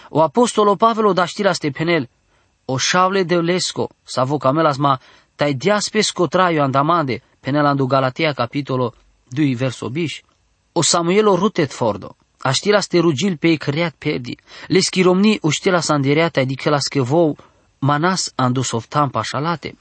O 0.10 0.22
apostolo 0.22 0.76
Pavelo 0.76 1.14
da 1.14 1.26
știra 1.26 1.54
stepenel, 1.54 2.10
o 2.66 2.78
șavle 2.78 3.24
de 3.24 3.36
lesco, 3.36 3.90
sa 4.04 4.24
vocamelas 4.24 4.78
ma 4.78 5.00
tai 5.36 5.54
diaspesko 5.54 6.28
traio 6.28 6.62
andamande, 6.64 7.22
penelandu 7.40 7.86
Galatia 7.86 8.34
capitolo 8.34 8.94
2 9.28 9.56
verso 9.56 9.90
biș. 9.90 10.22
O 10.72 10.82
Samuelo 10.82 11.36
rutet 11.36 11.72
fordo, 11.72 12.16
aștila 12.42 12.80
ste 12.80 13.00
rugil 13.00 13.38
pe 13.38 13.56
creat 13.56 13.96
perdi, 13.98 14.38
le 14.68 14.80
schiromni 14.80 15.40
uștila 15.42 15.80
sandireata 15.80 16.40
adică 16.40 16.70
la 16.70 16.80
schevou, 16.80 17.38
manas 17.80 18.32
andu 18.36 18.62
softan 18.62 19.10
pașalate. 19.10 19.78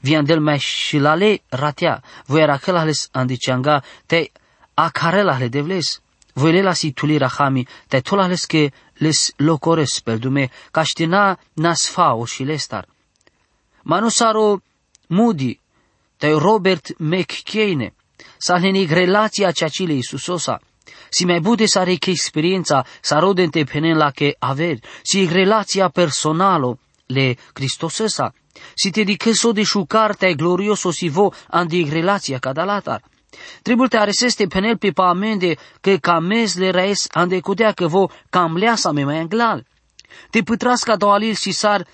Viandel 0.00 0.40
mai 0.40 0.58
shilale 0.58 1.42
ratea, 1.48 2.02
voi 2.26 2.40
era 2.40 2.56
călales 2.56 3.08
andicianga, 3.12 3.82
te 4.06 4.30
acarelale 4.74 5.48
devles. 5.48 6.00
Voi 6.34 6.52
lela 6.52 6.72
si 6.72 6.92
tuli 6.92 7.16
rahami, 7.16 7.66
te 7.88 8.00
tolales 8.00 8.46
que 8.46 8.72
les 8.94 9.32
locores 9.36 10.00
pel 10.00 10.18
dume, 10.18 10.50
caștina 10.70 11.38
nasfao 11.52 12.24
și 12.24 12.42
lestar. 12.42 12.86
Manusaro 13.82 14.60
Moody, 15.06 15.60
te 16.16 16.30
Robert 16.30 16.94
McCain, 16.98 17.92
sa 18.38 18.58
nenig 18.58 18.90
relația 18.90 19.50
ceacile 19.50 19.92
Iisusosa, 19.92 20.60
si 21.08 21.24
mai 21.24 21.40
bude 21.40 21.66
să 21.66 21.78
are 21.78 21.96
experiența, 22.00 22.84
să 23.00 23.16
rodente 23.18 23.64
penen 23.64 23.96
la 23.96 24.10
che 24.10 24.36
aver, 24.38 24.78
si 25.02 25.26
relația 25.26 25.88
personalo 25.88 26.78
le 27.06 27.36
Cristosesa, 27.52 28.34
si 28.74 28.90
te 28.90 29.02
di 29.02 29.16
so 29.32 29.52
de 29.52 29.62
șucarte 29.62 30.34
glorioso 30.34 30.90
si 30.90 31.08
vo 31.08 31.32
andi 31.48 31.88
relația 31.88 32.38
cadalatar. 32.38 33.02
Trebuie 33.62 33.88
te 33.88 33.96
areseste 33.96 34.46
penel 34.46 34.76
pe 34.76 34.90
pa 34.90 35.08
amende 35.08 35.56
că 35.80 35.96
camez 35.96 36.56
le 36.56 36.70
raes 36.70 37.06
ande 37.12 37.40
cudea 37.40 37.72
că 37.72 37.86
vo 37.86 38.08
cam 38.30 38.56
leasa 38.56 38.90
me 38.92 39.04
mai 39.04 39.18
anglal. 39.18 39.66
Te 40.30 40.42
pătrasca 40.42 40.96
doalil 40.96 41.34
și 41.34 41.52
sar 41.52 41.86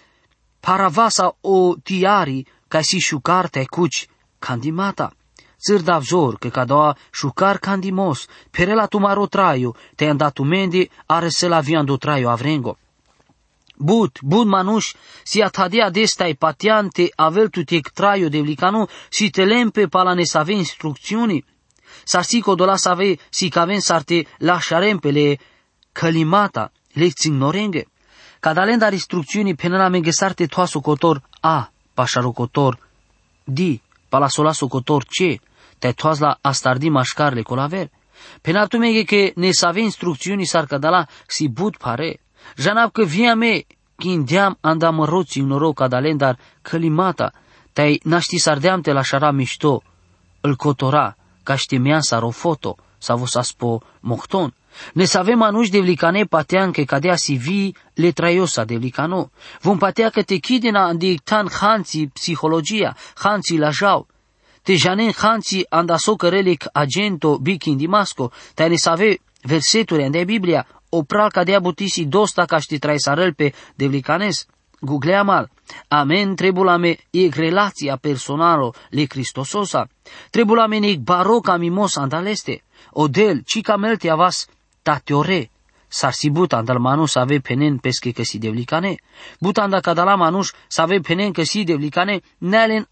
paravasa 0.61 1.37
o 1.41 1.75
tiari 1.83 2.47
ca 2.69 2.81
si 2.81 2.99
șucar 2.99 3.49
te 3.49 3.65
cuci 3.65 4.09
candimata. 4.39 5.13
Țâr 5.61 5.81
davzor 5.81 6.39
că 6.39 6.49
ca 6.49 6.65
doa 6.65 6.97
șucar 7.13 7.59
candimos, 7.59 8.27
perela 8.51 8.87
tu 8.87 8.99
maro 8.99 9.27
traio, 9.27 9.77
te 9.95 10.05
andatu 10.05 10.43
mende 10.43 10.89
are 11.07 11.29
se 11.29 11.49
la 11.49 11.61
viando 11.61 11.97
traio 11.97 12.29
avrengo. 12.29 12.79
But, 13.83 14.21
bun 14.21 14.49
manuș, 14.49 14.95
si 15.23 15.43
atadea 15.43 15.91
destai 15.91 16.35
patiante 16.35 17.09
avel 17.17 17.49
tu 17.49 17.65
te 17.65 17.81
traio 17.95 18.29
de 18.29 18.41
vlicanu, 18.41 18.89
si 19.09 19.31
te 19.31 19.45
lempe 19.45 19.87
pala 19.87 20.13
ne 20.15 20.25
save 20.25 20.53
instrucțiuni, 20.53 21.45
sa 22.05 22.23
si 22.23 22.41
codola 22.41 22.77
save 22.77 23.17
si 23.31 23.49
caven 23.49 23.81
sarte 23.81 24.27
lasciarempele 24.39 25.39
călimata, 25.93 26.73
lecții 26.93 27.31
ignorenge. 27.31 27.87
Cadalenda 28.41 28.93
instrucțiunii 28.93 29.55
penana 29.55 29.89
mengesarte 29.89 30.47
toaso 30.47 30.81
cotor 30.81 31.23
a, 31.41 31.73
pașaro 31.95 32.31
cotor 32.33 32.79
di, 33.45 33.83
pala 34.09 34.29
sola 34.29 34.53
cotor 34.69 35.05
ce, 35.05 35.41
te 35.79 35.93
toas 35.93 36.19
la 36.19 36.39
astardi 36.41 36.89
mașcarle 36.89 37.43
colaver. 37.43 37.91
Penatu 38.43 38.79
mege 38.79 39.03
che 39.03 39.33
ne 39.37 39.51
save 39.51 39.81
instrucțiuni 39.81 40.45
s-ar 40.45 40.67
cadala 40.67 41.07
si 41.27 41.49
but 41.49 41.77
pare, 41.77 42.21
Janab 42.57 42.93
că 42.93 43.05
via 43.05 43.35
me, 43.35 43.63
kindeam 43.97 44.59
andam 44.61 45.05
roți 45.05 45.41
noroc 45.41 45.75
cadalendar 45.75 46.39
călimata, 46.63 47.33
tai 47.73 48.01
naști 48.03 48.39
sardeam 48.39 48.81
te 48.81 48.93
la 48.93 49.03
șara 49.03 49.31
mișto, 49.31 49.83
îl 50.41 50.57
cotora, 50.57 51.17
ca 51.43 51.57
știmean 51.57 52.01
sa 52.01 52.19
rofoto, 52.19 52.77
sa 52.99 53.15
vos 53.15 53.35
aspo 53.35 53.83
mohton. 54.01 54.55
Ne 54.93 55.05
savem 55.05 55.43
anuși 55.43 55.71
de 55.71 55.81
vlicane 55.81 56.25
patean 56.25 56.71
că 56.71 56.83
cadea 56.83 57.17
si 57.17 57.35
vi 57.35 57.75
le 57.95 58.11
traiosa 58.11 58.65
de 58.65 58.77
vlicano. 58.77 59.31
Vom 59.61 59.79
patea 59.79 60.09
că 60.09 60.23
te 60.23 60.37
chidina 60.37 60.93
dictan 60.93 61.49
hanții 61.61 62.07
psihologia, 62.07 62.97
hanții 63.15 63.59
la 63.59 63.71
jau. 63.71 64.07
Te 64.63 64.75
janen 64.75 65.13
hanții 65.17 65.67
andaso 65.69 66.17
cărelic 66.17 66.65
agento 66.73 67.39
bikin 67.39 67.77
dimasco, 67.77 68.33
te 68.55 68.67
ne 68.67 68.77
save 68.77 69.19
verseturi 69.43 70.05
ande 70.05 70.25
Biblia, 70.25 70.67
opral 70.91 71.31
cadea 71.31 71.61
butisi 71.61 72.05
dosta 72.05 72.45
ca 72.45 72.59
ști 72.59 72.79
traisarel 72.79 73.35
pe 73.35 73.53
devlicanes. 73.75 74.47
Googlea 74.81 75.23
mal. 75.23 75.51
Amen 75.89 76.35
trebulame 76.35 76.97
e 77.11 77.29
relația 77.29 77.97
personală 77.97 78.75
le 78.91 79.05
Cristososa. 79.05 79.89
Trebulame 80.31 80.79
ne 80.79 80.97
baroca 80.97 81.57
mimos 81.57 81.97
andaleste. 81.97 82.63
Odel, 82.91 83.43
cica 83.45 83.77
melte 83.77 84.11
avas 84.11 84.49
tateore. 84.83 85.51
S-ar 85.89 86.13
si 86.13 86.31
buta 86.31 86.57
andal 86.57 86.79
manus 86.79 87.15
ave 87.15 87.39
penen 87.39 87.79
pesche 87.79 88.13
că 88.13 88.23
si 88.23 88.39
devlicane. 88.39 88.95
Buta 89.41 89.63
anda 89.63 89.81
cadala 89.81 90.15
manus 90.15 90.53
să 90.69 90.81
ave 90.81 90.99
penen 90.99 91.33
că 91.33 91.43
si 91.43 91.65
devlicane 91.65 92.21
nealen 92.39 92.89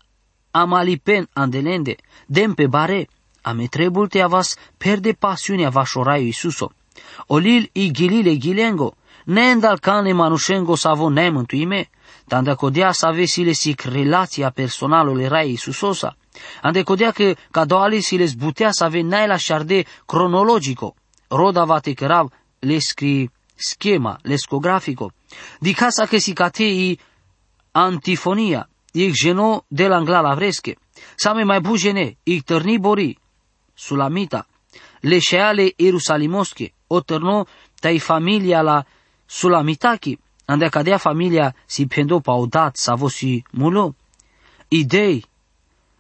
amalipen 0.50 1.28
andelende. 1.32 1.96
Dem 2.26 2.54
pe 2.54 2.66
bare. 2.66 3.08
Ame 3.42 3.66
trebul 3.66 4.08
te 4.08 4.20
avas 4.20 4.56
perde 4.76 5.12
pasiunea 5.12 5.68
vașoraiu 5.68 6.24
Iisuso. 6.24 6.72
Olil 7.26 7.68
i 7.72 7.90
gilile 7.90 8.36
gilengo, 8.36 8.94
ne 9.24 9.50
endal 9.50 9.78
cane 9.78 10.12
manushengo 10.12 10.76
savo 10.76 11.08
ne 11.08 11.30
mântuime, 11.30 11.90
tanda 12.26 12.54
codea 12.54 12.92
să 12.92 13.06
avesile 13.06 13.52
sic 13.52 13.80
relația 13.80 14.50
personalului 14.50 15.26
rai 15.26 15.48
Iisusosa, 15.48 16.16
ande 16.62 16.82
codea 16.82 17.10
că 17.10 17.34
cadoali 17.50 18.00
si 18.00 18.16
les 18.16 18.34
butea 18.34 18.70
să 18.70 18.84
ave 18.84 19.00
la 19.26 19.36
șarde 19.36 19.84
cronologico, 20.06 20.94
roda 21.28 21.64
vate 21.64 21.92
cărav 21.92 22.32
le 22.58 22.78
scri 22.78 23.30
schema, 23.54 24.18
lescografico, 24.22 25.12
di 25.60 25.72
casa 25.72 26.06
că 26.06 26.18
si 26.18 26.32
catei 26.32 26.98
antifonia, 27.72 28.68
ik 28.92 29.14
ženo 29.14 29.64
de 29.68 29.88
la 29.88 29.96
anglala 29.96 30.34
vreske. 30.34 30.76
Same 31.16 31.44
mai 31.44 31.60
bu 31.60 31.76
žene, 31.76 32.16
ik 32.22 32.44
tărni 32.44 32.78
bori, 32.78 33.18
sulamita. 33.74 34.46
Le 35.00 35.18
šeale 35.18 35.72
Jerusalimoske, 36.88 36.94
o 36.96 37.00
tărno 37.00 37.46
tai 37.80 37.98
familia 37.98 38.62
la 38.62 38.84
sulamitaki, 39.26 40.18
ande 40.46 40.68
cadea 40.68 40.98
familia 40.98 41.54
si 41.66 41.86
pendo 41.86 42.20
paudat 42.20 42.76
savo 42.76 43.08
si 43.08 43.44
mulo. 43.52 43.94
Idei, 44.68 45.24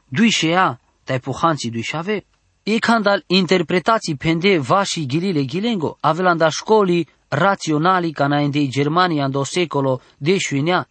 dui 0.08 0.30
shea, 0.30 0.80
tai 1.04 1.20
puhanții 1.20 1.70
dui 1.70 1.82
shave. 1.82 2.24
E 2.62 2.78
candal 2.78 3.22
interpretații 3.26 4.16
pende 4.16 4.58
vași 4.58 5.06
gilile 5.06 5.44
gilengo, 5.44 5.96
avelanda 6.00 6.48
școlii 6.48 7.08
raționali 7.28 8.12
ca 8.12 8.24
înainte 8.24 8.66
Germania 8.66 9.24
în 9.24 9.44
secolo 9.44 10.00
deșuinea. 10.16 10.88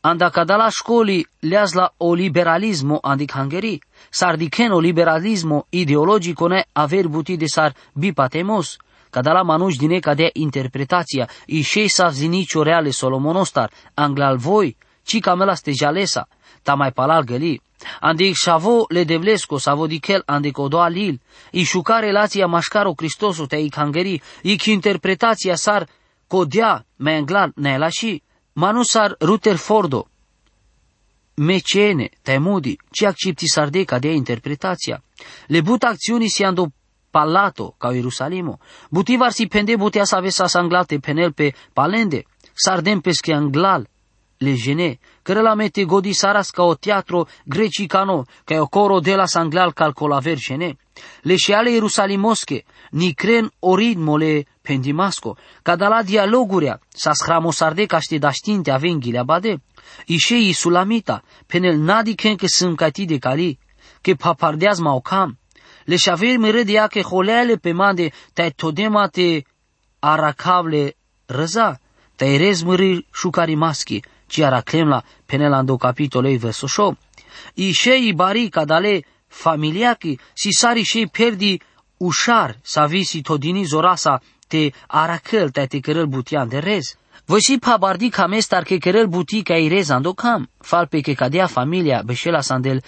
Anda 0.00 0.28
cadala 0.28 0.68
școlii 0.68 1.26
leaz 1.40 1.72
la 1.72 1.92
o 1.96 2.14
liberalismo 2.14 2.98
andic 3.02 3.32
Hungary, 3.32 3.78
sar 4.10 4.36
diken 4.36 4.70
o 4.70 4.80
liberalismo 4.80 5.66
ideologico 5.68 6.48
ne 6.48 6.64
aver 6.72 7.06
buti 7.06 7.36
de 7.36 7.46
sar 7.46 7.74
bipatemos, 7.92 8.76
cadala 9.10 9.42
manuș 9.42 9.76
dine 9.76 9.98
cadea 9.98 10.30
interpretația, 10.32 11.28
i 11.46 11.60
șei 11.60 11.88
sa 11.88 12.08
zinicio 12.08 12.62
reale 12.62 12.90
Solomonostar, 12.90 13.70
anglal 13.94 14.36
voi, 14.36 14.76
ci 15.02 15.20
camela 15.20 15.54
ste 15.54 15.72
jalesa, 15.72 16.28
ta 16.62 16.74
mai 16.74 16.92
palal 16.92 17.24
găli, 17.24 17.62
Andi 18.00 18.32
șavo 18.32 18.86
le 18.88 19.04
devlesco, 19.04 19.58
savo 19.58 19.86
dichel 19.86 20.22
andi 20.26 20.50
codoa 20.50 20.88
lil, 20.88 21.20
i 21.50 21.62
șuca 21.62 21.98
relația 21.98 22.46
mașcaro 22.46 22.92
Cristosu 22.92 23.46
te 23.46 23.56
i 23.56 23.68
cangeri, 23.68 24.22
i 24.42 24.56
chi 24.56 24.70
interpretația 24.72 25.54
sar 25.54 25.88
codea 26.26 26.84
me 26.96 27.12
englan 27.12 27.52
nela 27.54 27.88
și, 27.88 28.22
manusar 28.52 29.16
Rutherfordo, 29.20 30.08
mecene, 31.34 32.10
temudi, 32.22 32.76
ci 32.90 33.02
accepti 33.02 33.48
sarde 33.48 33.84
ca 33.84 33.98
de 33.98 34.12
interpretația. 34.12 35.02
Le 35.46 35.60
but 35.60 35.82
acțiuni 35.82 36.28
si 36.28 36.44
ando 36.44 36.66
palato, 37.10 37.74
ca 37.78 37.92
Ierusalimo. 37.92 38.58
Butivar 38.90 39.32
si 39.32 39.46
pende 39.46 39.76
butea 39.76 40.04
să 40.04 40.16
avea 40.16 40.30
sa 40.30 40.46
anglate 40.52 40.98
penel 40.98 41.32
pe 41.32 41.54
palende, 41.72 42.24
sardem 42.54 43.00
pesche 43.00 43.32
anglal, 43.32 43.88
le 44.40 44.54
gene, 44.54 44.98
care 45.22 45.42
la 45.42 45.54
mete 45.54 45.84
godi 45.84 46.14
saras 46.14 46.50
ca 46.50 46.62
o 46.62 46.74
teatro 46.74 47.28
grecicano, 47.44 48.24
ca 48.44 48.60
o 48.60 48.68
coro 48.68 49.00
de 49.00 49.14
la 49.14 49.26
sanglal 49.26 49.72
calcola 49.72 50.18
vergene. 50.18 50.76
Le 51.22 51.36
ale 51.54 51.70
Ierusalimosche, 51.70 52.64
ni 52.92 53.12
cren 53.12 53.50
oridmo 53.60 54.16
le 54.16 54.46
pendimasco, 54.62 55.36
ca 55.62 55.76
da 55.76 55.88
la 55.88 56.02
dialogurea, 56.02 56.80
sa 56.88 57.12
schramosarde 57.12 57.86
ca 57.86 58.00
ște 58.00 58.18
daștinte 58.18 58.70
avenghile 58.70 59.18
abade. 59.18 59.62
Ișei 60.06 60.52
sulamita, 60.52 61.22
penel 61.46 61.76
nadi 61.76 62.14
ken 62.14 62.36
că 62.36 62.46
sunt 62.46 62.76
cati 62.76 63.04
de 63.04 63.18
cali, 63.18 63.58
că 64.00 64.14
papardeaz 64.14 64.78
mau 64.78 65.00
cam. 65.84 65.84
Le 65.84 65.96
șaver 65.96 66.36
mere 66.36 66.62
de 66.62 66.72
ea 66.72 66.86
că 66.86 67.00
holeale 67.00 67.56
pe 67.56 67.72
mande, 67.72 68.10
te 68.32 68.52
todema 68.56 69.06
te 69.06 69.42
aracavle 69.98 70.94
răza, 71.26 71.80
te 72.16 72.36
rez 72.36 72.62
mări 72.62 73.06
șucarimaschi, 73.12 74.00
ci 74.26 74.40
araclemla 74.40 75.02
penelando 75.26 75.76
capitolei 75.76 76.36
verso 76.36 76.66
show. 76.66 76.96
I 77.54 77.72
shei 77.72 78.12
bari 78.12 78.48
cadale 78.48 79.04
familiaki 79.26 80.18
si 80.34 80.50
sari 80.50 80.84
shei 80.84 81.06
perdi 81.06 81.60
ușar 81.96 82.58
sa 82.62 82.86
visi 82.86 83.20
todini 83.20 83.64
zorasa 83.64 84.20
te 84.48 84.72
aracel 84.86 85.50
te 85.50 85.66
te 85.66 85.80
cărăl 85.80 86.06
butian 86.06 86.48
de 86.48 86.58
rez. 86.58 86.94
Voi 87.26 87.42
si 87.42 87.58
pa 87.58 87.76
bardi 87.76 88.08
camestar 88.08 88.64
che 88.64 88.78
cărăl 88.78 89.06
buti 89.06 89.42
ca 89.42 89.56
i 89.56 89.68
rez 89.68 89.90
ando 89.90 90.14
cam, 90.14 90.50
fal 90.58 90.86
pe 90.86 91.00
che 91.00 91.14
cadea 91.14 91.46
familia 91.46 92.02
beșela 92.04 92.40
sandel 92.40 92.82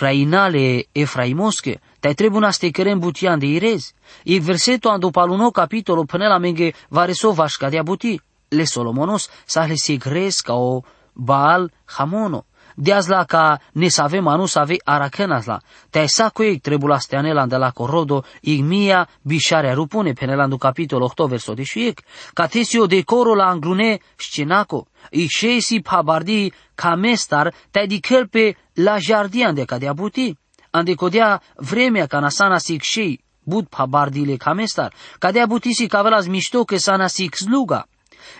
prainale 0.00 0.88
efraimosche, 0.92 1.74
te 2.00 2.14
trebuna 2.14 2.50
ste 2.56 2.70
cărem 2.72 3.00
butian 3.00 3.38
de 3.38 3.46
irez. 3.46 3.92
I 4.24 4.40
verseto 4.40 4.88
ando 4.88 5.10
paluno 5.10 5.50
capitolo 5.50 6.04
până 6.04 6.26
la 6.28 6.38
menge 6.38 6.72
vareso 6.88 7.32
vaș 7.32 7.54
cadea 7.54 7.82
buti 7.82 8.20
le 8.48 8.64
Solomonos 8.64 9.28
le 9.54 9.74
sigres 9.74 10.40
ca 10.40 10.54
o 10.54 10.82
Baal 11.12 11.70
Hamono. 11.84 12.44
Diazla 12.80 13.24
ca 13.24 13.60
ne 13.72 13.88
save 13.88 14.20
manu 14.20 14.46
save 14.46 14.76
arakenazla. 14.84 15.60
Te 15.90 16.06
sa 16.06 16.30
cu 16.30 16.42
ei 16.42 16.58
trebula 16.58 16.98
steanela 16.98 17.46
de 17.46 17.56
la 17.56 17.70
corodo 17.70 18.24
igmia 18.40 19.08
bisharea 19.22 19.74
rupune 19.74 20.12
penelandu 20.12 20.56
capitol 20.56 21.02
8 21.02 21.28
verso 21.28 21.52
18. 21.52 22.02
Ca 22.32 22.46
tesio 22.46 22.86
decoro 22.86 23.34
la 23.34 23.48
anglune 23.48 24.00
scenaco. 24.16 24.86
I 25.10 25.26
șesi 25.26 25.80
pabardi 25.80 26.52
ca 26.74 26.94
mestar 26.94 27.54
te 27.70 27.86
dichel 27.86 28.28
pe 28.28 28.56
la 28.74 28.96
jardian 28.98 29.54
de 29.54 29.64
cadea 29.64 29.92
buti. 29.92 30.36
Ande 30.70 30.94
codea 30.94 31.42
vremea 31.56 32.06
ca 32.06 32.18
nasana 32.18 32.58
sic 32.58 32.82
șei 32.82 33.20
bud 33.44 33.66
pabardile 33.66 34.36
ca 34.36 34.52
mestar. 34.52 34.92
Cadea 35.18 35.46
butisi 35.46 35.86
cavelas 35.86 36.26
mișto 36.26 36.64
că 36.64 36.76
sana 36.76 37.06
sic 37.06 37.34
sluga 37.34 37.89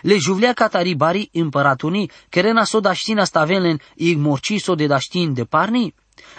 le 0.01 0.17
juvlea 0.17 0.53
cataribari 0.53 1.29
împăratunii, 1.33 2.11
kerena 2.29 2.63
so 2.63 2.79
daștina 2.79 3.23
stavelen 3.23 3.79
igmorciso 3.95 4.75
de 4.75 4.87
daștin 4.87 5.33
de 5.33 5.43
parni? 5.43 5.93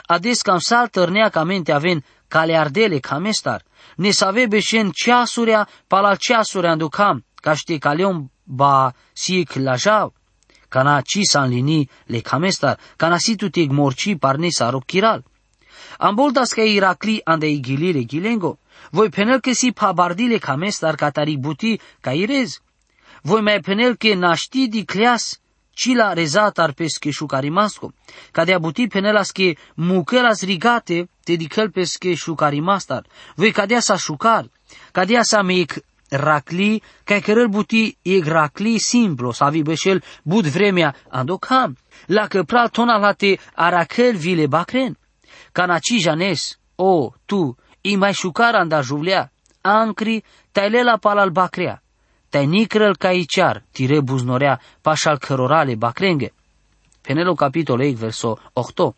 Ades 0.06 0.42
cam 0.42 0.58
sal 0.58 0.88
tărnea 0.88 1.28
ca 1.28 1.44
mente 1.44 1.72
aven 1.72 2.04
cale 2.28 2.56
ardele 2.56 2.98
ca 2.98 3.18
mestar, 3.18 3.62
ne 3.96 4.10
save 4.10 4.46
beșen 4.46 4.90
ceasurea 4.90 5.68
palal 5.86 6.16
ceasurea 6.16 6.72
înducam, 6.72 7.24
ca 7.34 7.54
știe 7.54 7.78
caleon 7.78 8.30
ba 8.44 8.94
sic 9.12 9.52
jav, 9.76 10.12
ca 10.68 10.82
na 10.82 11.00
ci 11.00 11.20
sa 11.22 11.44
lini 11.44 11.88
le 12.06 12.20
camestar, 12.20 12.78
ca 12.96 13.08
na 13.08 13.18
situ 13.18 13.48
te 13.50 13.60
igmorci 13.60 14.16
parne 14.18 14.48
sa 14.50 14.78
chiral. 14.86 15.24
Am 15.98 16.14
boltas 16.14 16.52
ca 16.52 16.62
Iracli 16.62 17.20
ande 17.24 17.48
igilire 17.48 18.04
gilengo, 18.04 18.58
voi 18.90 19.08
penel 19.08 19.40
că 19.40 19.52
si 19.52 19.72
pabardile 19.72 20.38
camestar 20.38 20.94
catari 20.94 21.36
buti 21.36 21.80
ca 22.00 22.12
irez, 22.12 22.60
voi 23.22 23.40
mai 23.40 23.60
penel 23.60 23.96
che 23.96 24.14
naști 24.14 24.68
di 24.68 24.84
cleas, 24.84 25.40
cila 25.74 26.12
rezatar 26.12 26.72
pesche 26.72 27.10
șucarimasco, 27.10 27.92
ca 28.30 28.44
de 28.44 28.52
abuti 28.52 28.86
penelas 28.86 29.30
che 29.30 29.56
muchelas 29.74 30.42
rigate 30.42 31.08
te 31.24 31.36
dicăl 31.36 31.70
pesche 31.70 32.14
șucarimastar, 32.14 33.04
voi 33.34 33.52
cadea 33.52 33.80
sa 33.80 33.96
șucar, 33.96 34.50
cadea 34.92 35.22
sa 35.22 35.42
meic 35.42 35.80
racli, 36.08 36.82
ca 37.04 37.18
cărăl 37.20 37.48
buti 37.48 37.96
e 38.02 38.20
racli 38.22 38.78
simplu, 38.78 39.32
sa 39.32 39.48
vi 39.48 39.62
beșel 39.62 40.02
bud 40.22 40.46
vremea 40.46 40.94
andocam, 41.08 41.76
la 42.06 42.26
că 42.26 42.42
pral 42.42 42.68
tona 42.68 42.96
la 42.96 43.12
te 43.12 43.38
aracel 43.54 44.16
vile 44.16 44.46
bacren, 44.46 44.98
ca 45.52 45.66
naci 45.66 45.98
janes, 45.98 46.58
o, 46.74 47.12
tu, 47.24 47.56
i 47.80 47.96
mai 47.96 48.12
șucar 48.12 48.54
anda 48.54 48.80
juvlea, 48.80 49.32
ancri, 49.60 50.24
taile 50.52 50.82
la 50.82 50.96
pal 50.96 51.18
al 51.18 51.30
bacrea, 51.30 51.81
Tainicrăl 52.32 52.96
caiciar, 52.96 53.64
tire 53.70 54.00
buznorea, 54.00 54.60
pașal 54.80 55.18
cărorale, 55.18 55.74
bacrenghe. 55.74 56.32
Penelo 57.00 57.34
capitol 57.34 57.80
8, 57.80 57.94
verso 57.94 58.38
8. 58.52 58.94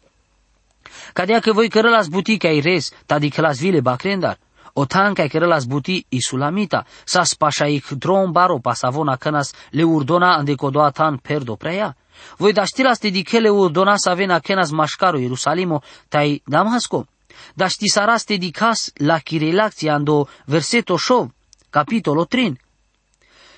Cadea 1.13 1.41
că 1.41 1.53
voi 1.53 1.69
cărălas 1.69 2.07
buti 2.07 2.37
ca 2.37 2.49
res, 2.63 2.93
las 3.37 3.59
vile 3.59 3.81
bacrendar. 3.81 4.39
O 4.73 4.85
tanca 4.85 5.27
cărălas 5.27 5.65
buti 5.65 6.07
isulamita, 6.09 6.85
sa 7.05 7.25
spașa 7.25 7.67
ich 7.67 7.89
drom 7.99 8.33
baro 8.33 8.59
pasavona 8.59 9.17
cănas 9.17 9.53
le 9.71 9.83
urdona 9.83 10.37
ande 10.37 10.55
codoa 10.55 10.91
tan 10.91 11.17
perdo 11.17 11.55
preia. 11.55 11.97
Voi 12.37 12.53
da 12.53 12.65
știras 12.65 12.99
te 12.99 13.09
dichele 13.09 13.49
urdona 13.49 13.97
să 13.97 14.11
avena 14.11 14.39
kenas 14.39 14.71
mașcaro 14.71 15.19
Ierusalimo, 15.19 15.83
tai 16.09 16.43
Damasco. 16.47 17.07
Da 17.55 17.67
știsaras 17.67 18.25
te 18.25 18.35
dicas 18.35 18.91
la 18.95 19.19
chirelaxia 19.19 19.95
ando 19.95 20.29
verseto 20.45 20.97
șov, 20.97 21.31
capitolo 21.71 22.25
3 22.25 22.63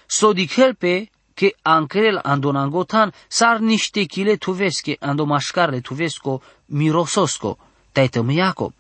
sodikelpe 0.07 1.09
che 1.35 1.55
ankrel 1.63 2.21
andonangotan 2.23 3.13
sar 3.29 3.61
niște 3.61 4.05
chile 4.05 4.37
tuveske 4.37 4.97
ando 5.01 5.25
mașcarle 5.25 5.81
tuvesco 5.81 6.43
mirososko 6.67 7.59
taitămâiaco. 7.93 8.73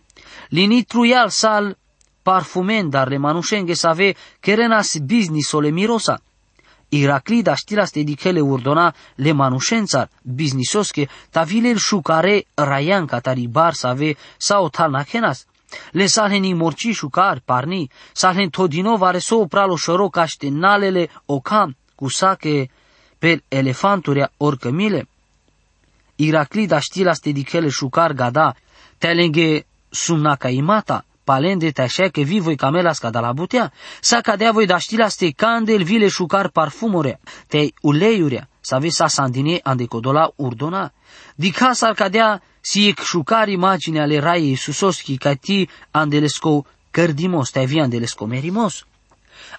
Linitruyal 0.48 1.28
sal 1.28 1.76
parfumen 2.22 2.88
dar 2.90 3.08
le 3.08 3.16
manușenghe 3.16 3.74
save 3.74 4.14
kerenas 4.40 4.98
business 4.98 5.52
le 5.52 5.70
mirosa. 5.70 6.20
Iraclida 6.88 7.54
știras 7.54 7.90
dedicele 7.90 8.40
urdona 8.40 8.94
le 9.14 9.32
manușențar 9.32 10.08
businessoske 10.22 11.08
tavilel 11.30 11.76
șucare 11.76 12.46
raian 12.54 13.06
cataribar 13.06 13.72
save 13.72 14.16
sau 14.36 14.68
talnachenas. 14.68 15.46
Le 15.90 16.06
salheni 16.06 16.52
morci 16.54 16.92
șucar, 16.92 17.40
parni, 17.44 17.90
salhen 18.12 18.50
todino 18.50 18.96
vare 18.96 19.18
so 19.18 19.46
pralo 19.46 19.76
șoro 19.76 20.08
caște 20.08 20.48
nalele 20.48 21.08
ocam, 21.26 21.76
cu 21.94 22.08
sache 22.08 22.70
pe 23.18 23.42
elefanturia 23.48 24.30
orcămile. 24.36 25.08
Iraclida 26.16 26.78
știla 26.78 27.12
stedichele 27.12 27.68
șucar 27.68 28.12
gada, 28.12 28.54
telenghe 28.98 29.66
sumnaca 29.90 30.48
imata, 30.48 31.04
palende 31.24 31.70
te 31.70 31.82
așa 31.82 32.08
că 32.08 32.20
vi 32.20 32.38
voi 32.40 32.56
camelas 32.56 32.98
ca 32.98 33.10
da 33.10 33.20
la 33.20 33.32
butea, 33.32 33.72
sa 34.00 34.20
cadea 34.20 34.52
voi 34.52 34.66
da 34.66 34.78
știla 34.78 35.08
ste 35.08 35.30
candel 35.30 35.82
vile 35.82 36.08
șucar 36.08 36.48
parfumore, 36.48 37.20
te 37.46 37.68
uleiurea, 37.80 38.48
sabe 38.60 38.88
sa 38.88 39.06
sandine 39.06 39.60
ande 39.62 39.86
kodola 39.86 40.30
urdona. 40.36 40.92
Dika 41.34 41.72
sar 41.72 41.94
kadea 42.66 42.72
si 42.72 42.88
ek 42.88 43.02
shukar 43.04 43.48
imagine 43.48 44.00
ale 44.00 44.18
rai 44.20 44.50
Iisusos 44.50 45.02
ki 45.02 45.18
kati 45.18 45.68
andelesko 45.92 46.64
cărdimos, 46.90 47.50
te 47.50 47.60
avia 47.60 47.84
andelesko 47.84 48.26
merimos. 48.26 48.84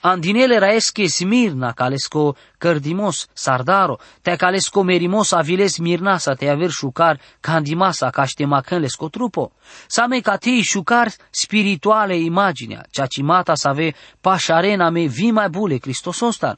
Andinele 0.01 0.59
raeske 0.59 1.07
Smirna, 1.07 1.73
kalesko 1.73 2.35
cărdimos, 2.57 3.27
sardaro, 3.33 3.97
te 4.21 4.35
kalesko 4.35 4.83
merimos 4.83 5.33
aviles 5.33 5.79
mirnasa, 5.79 6.35
te 6.35 6.49
aver 6.49 6.69
shukar 6.69 7.19
candimasa, 7.39 8.09
caștemacânlesko 8.09 9.09
trupo. 9.09 9.51
Same 9.87 10.21
catei 10.21 10.61
shukar 10.63 11.11
spirituale 11.31 12.17
imaginea, 12.17 12.85
ceacimata 12.91 13.55
să 13.55 13.67
ave 13.67 13.93
pașarena 14.21 14.89
me 14.89 15.05
vi 15.05 15.31
mai 15.31 15.49
bule 15.49 15.77
Cristosostar. 15.77 16.57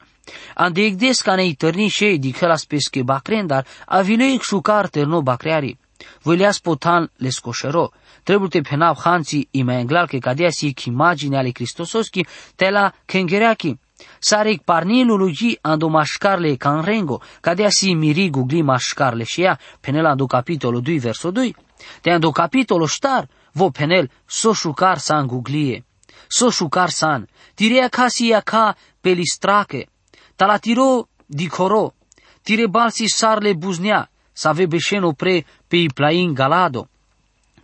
Ande 0.54 0.82
egdes 0.82 1.20
ca 1.20 1.34
ne 1.34 1.44
itărni 1.44 1.88
și 1.88 2.18
dicălas 2.18 2.64
pesche 2.64 3.02
bacrendar, 3.02 3.66
avile 3.86 4.38
shukar 4.40 4.88
terno 4.88 5.22
bacreari. 5.22 5.78
Văleas 6.22 6.58
potan 6.58 7.10
le 7.16 7.28
scoșero. 7.28 7.90
Trebuie 8.22 8.48
te 8.48 8.60
penav 8.60 8.98
hanții 8.98 9.48
imenglal 9.50 10.06
că 10.06 10.18
cadea 10.18 10.50
si 10.50 10.74
imagine 10.84 11.36
ale 11.36 11.50
Cristososki 11.50 12.26
te 12.56 12.70
la 12.70 12.92
kengereaki. 13.04 13.78
Sarek 14.18 14.62
parnilu 14.62 15.16
lugi 15.16 15.58
ando 15.60 15.88
mașcarle 15.88 16.54
canrengo, 16.54 17.20
cadea 17.40 17.68
si 17.68 17.94
miri 17.94 18.28
gugli 18.28 18.62
mașcarle 18.62 19.24
și 19.24 19.42
ea, 19.42 19.58
penel 19.80 20.06
ando 20.06 20.26
capitolul 20.26 20.82
2 20.82 20.98
verso 20.98 21.30
2. 21.30 21.56
Te 22.00 22.10
ando 22.10 22.30
capitolul 22.30 22.86
ștar, 22.86 23.28
vo 23.52 23.70
penel 23.70 24.10
so 24.26 24.52
șucar 24.52 24.98
san 24.98 25.26
guglie. 25.26 25.84
So 26.28 26.50
șucar 26.50 26.88
san, 26.88 27.28
tirea 27.54 27.88
ca 27.88 28.08
si 28.08 28.30
ea 28.30 28.40
ca 28.40 28.76
pelistrache, 29.00 29.88
talatiro 30.36 31.08
dicoro, 31.26 31.94
tire 32.42 32.66
balsi 32.66 33.04
sarle 33.06 33.52
buznea, 33.52 34.09
să 34.40 34.48
ave 34.48 34.66
beșeno 34.66 35.12
pre 35.12 35.44
pe 35.68 35.84
plain 35.94 36.34
galado. 36.34 36.88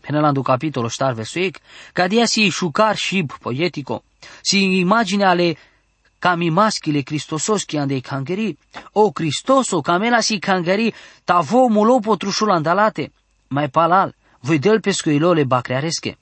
Penelando 0.01 0.43
capitolo 0.43 0.89
star 0.89 1.13
versuic, 1.13 1.59
cadia 1.93 2.27
si 2.27 2.49
șucar 2.49 2.97
shib 2.97 3.33
poetico, 3.41 4.05
si 4.43 4.79
imagine 4.79 5.25
ale 5.25 5.57
cami 6.19 6.51
maschile 6.51 7.01
Cristosos 7.01 7.65
che 7.65 7.79
ande 7.79 8.01
cangeri, 8.01 8.59
o 8.93 9.11
Cristoso 9.11 9.81
camela 9.81 10.21
si 10.21 10.39
cangeri, 10.39 10.95
tavo 11.25 11.67
mulo 11.69 11.99
potrușul 11.99 12.51
andalate, 12.51 13.13
mai 13.49 13.69
palal, 13.69 14.15
voi 14.41 14.59
del 14.59 14.81
pescuilole 14.81 15.45
bacrearesche. 15.45 16.19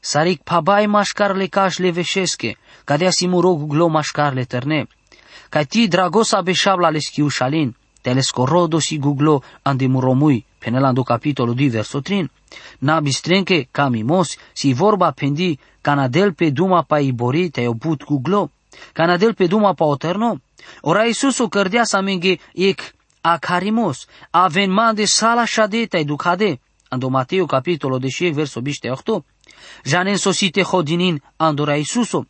Saric 0.00 0.42
pabai 0.42 0.86
mașcarle 0.86 1.46
caș 1.46 1.76
le 1.76 1.90
veșesche, 1.90 2.56
cadea 2.84 3.10
si 3.10 3.26
murog 3.26 3.66
glo 3.66 3.86
mașcarle 3.86 4.44
terne, 4.44 4.86
ca 5.48 5.62
ti 5.62 5.88
dragosa 5.88 6.40
beșabla 6.40 6.90
le 6.90 6.98
schiușalin, 6.98 7.76
telescorodo 8.04 8.80
si 8.80 8.98
guglo 8.98 9.42
ande 9.62 9.86
muromui, 9.88 10.44
penelando 10.58 11.02
capitolul 11.02 11.54
2 11.54 11.70
verso 11.70 12.00
3, 12.00 12.28
na 12.78 13.00
bistrenke 13.00 13.68
camimos 13.70 14.36
si 14.52 14.74
vorba 14.74 15.12
pendi 15.12 15.58
canadel 15.80 16.34
pe 16.34 16.50
duma 16.50 16.82
pa 16.82 17.00
ibori 17.00 17.48
te 17.50 17.66
obut 17.66 18.04
guglo, 18.04 18.50
canadel 18.92 19.32
pe 19.34 19.46
duma 19.46 19.72
pa 19.72 19.84
oterno, 19.84 20.40
ora 20.82 21.04
Iisus 21.04 21.38
o 21.38 21.48
cărdea 21.48 21.84
să 21.84 22.00
menge 22.00 22.36
ec 22.52 22.80
acarimos, 23.20 24.06
avenman 24.30 24.94
de 24.94 25.04
sala 25.04 25.44
șade 25.44 25.86
te 25.86 26.04
ducade, 26.04 26.60
ando 26.88 27.08
Mateo 27.08 27.46
capitolul 27.46 27.98
de 27.98 28.08
și 28.08 28.28
verso 28.28 28.60
biște 28.60 28.90
8, 28.90 29.24
janen 29.84 30.16
sosite 30.16 30.62
hodinin 30.62 31.22
andora 31.36 31.76
Iisuso, 31.76 32.26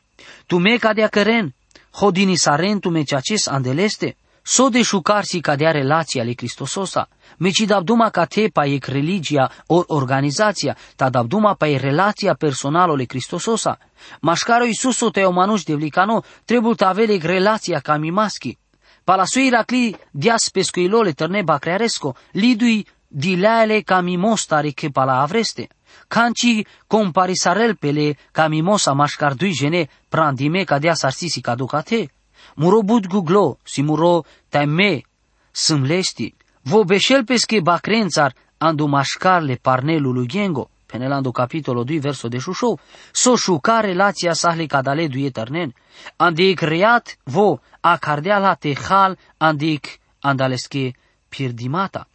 tu 0.46 0.58
me 0.58 0.76
cadea 0.76 1.08
căren, 1.08 1.54
hodini 1.90 2.36
saren 2.36 2.78
tu 2.78 2.90
me 2.90 3.02
ceaces 3.02 3.46
andeleste, 3.46 4.16
so 4.46 4.68
de 4.68 4.82
si 5.22 5.40
cadea 5.40 5.70
relația 5.70 6.22
ale 6.22 6.32
Cristososa, 6.32 7.08
meci 7.38 7.64
dabduma 7.64 8.10
ca 8.10 8.26
te 8.26 8.48
pa 8.52 8.66
ec 8.66 8.86
religia 8.86 9.50
or 9.66 9.84
organizația, 9.88 10.76
ta 10.96 11.08
dabduma 11.08 11.54
pa 11.54 11.66
e 11.66 11.76
relația 11.76 12.34
personală 12.34 12.92
ale 12.92 13.04
Cristososa. 13.04 13.78
Mașcaro 14.20 14.64
Iisuso 14.64 15.10
te 15.10 15.24
omanuș 15.24 15.62
de 15.62 15.74
vlicano, 15.74 16.22
trebuie 16.44 16.74
ta 16.74 16.88
avele 16.88 17.16
relația 17.16 17.78
ca 17.80 17.96
mimaschi. 17.96 18.58
la 19.04 19.24
sui 19.24 19.48
racli 19.48 19.96
dias 20.10 20.50
pescuilole 20.50 21.12
tărne 21.12 21.42
bacrearesco, 21.42 22.14
lidui 22.32 22.86
dileale 23.08 23.80
ca 23.80 24.00
mimostare 24.00 24.70
che 24.70 24.90
pala 24.90 25.20
avreste. 25.20 25.68
Canci 26.08 26.66
comparisarel 26.86 27.76
pele 27.76 28.16
ca 28.32 28.48
mimosa 28.48 28.92
mașcardui 28.92 29.52
gene 29.52 29.88
prandime 30.08 30.64
ca 30.64 30.78
dea 30.78 30.94
sarsisi 30.94 31.40
ca 31.40 31.54
ducate. 31.54 32.13
Muro 32.54 32.82
bud 32.82 33.06
guglo, 33.06 33.58
si 33.64 33.82
muro 33.82 34.24
taime, 34.48 35.02
sâmlesti, 35.50 36.34
vo 36.62 36.84
beșel 36.84 37.24
pesche 37.24 37.60
bacrențar, 37.60 38.34
andu 38.58 38.86
mașcarle 38.86 39.54
parnelul 39.54 40.26
gengo, 40.26 40.70
penelando 40.86 41.30
capitolo 41.30 41.84
2 41.84 41.98
verso 41.98 42.28
de 42.28 42.38
șușou, 42.38 42.78
so 43.12 43.36
șuca 43.36 43.80
relația 43.80 44.32
sahle 44.32 44.66
cadale 44.66 45.08
du 45.08 45.18
eternen, 45.18 45.74
andic 46.16 46.60
reat 46.60 47.16
vo 47.24 47.58
acardea 47.80 48.38
la 48.38 48.54
tehal 48.54 49.18
andic 49.36 49.98
andalesche 50.20 50.94
pierdimata. 51.28 52.08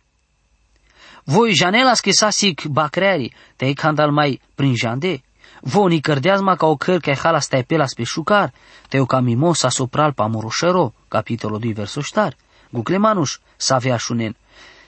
Voi 1.23 1.53
janelas 1.53 1.99
che 1.99 2.11
sasic 2.11 2.65
bacreari, 2.65 3.33
te 3.55 3.73
candal 3.73 4.11
mai 4.11 4.39
prin 4.55 4.73
jande, 4.75 5.21
Voni 5.61 5.99
cărdeazma 5.99 6.55
ca 6.55 6.65
o 6.65 6.75
căr 6.75 6.99
că 6.99 7.13
halas 7.13 7.43
stai 7.43 7.63
pelas 7.63 7.93
pe 7.93 8.03
șucar, 8.03 8.53
teo 8.87 9.05
ca 9.05 9.19
mimosa 9.19 9.69
sopral 9.69 10.13
pa 10.13 10.25
moroșero, 10.25 10.93
capitolul 11.07 11.59
2 11.59 11.73
verso 11.73 12.01
ștar. 12.01 12.35
Guclemanuș, 12.69 13.37
să 13.55 13.73
avea 13.73 13.97
șunen. 13.97 14.35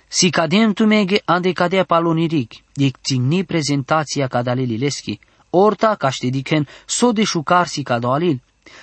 Si 0.08 0.30
cadem 0.30 0.74
tu 0.74 0.86
mege 0.86 1.18
ande 1.26 1.52
cadea 1.52 1.84
paloniric, 1.84 2.52
e 2.76 2.90
țigni 3.04 3.44
prezentația 3.44 4.28
ca 4.28 4.42
dalilileschi, 4.42 5.20
orta 5.50 5.96
ca 5.96 6.10
ștediken 6.10 6.68
so 6.86 7.12
de 7.12 7.24
șucar 7.24 7.68
si 7.68 7.84
ca 7.84 8.00
doalil, 8.00 8.42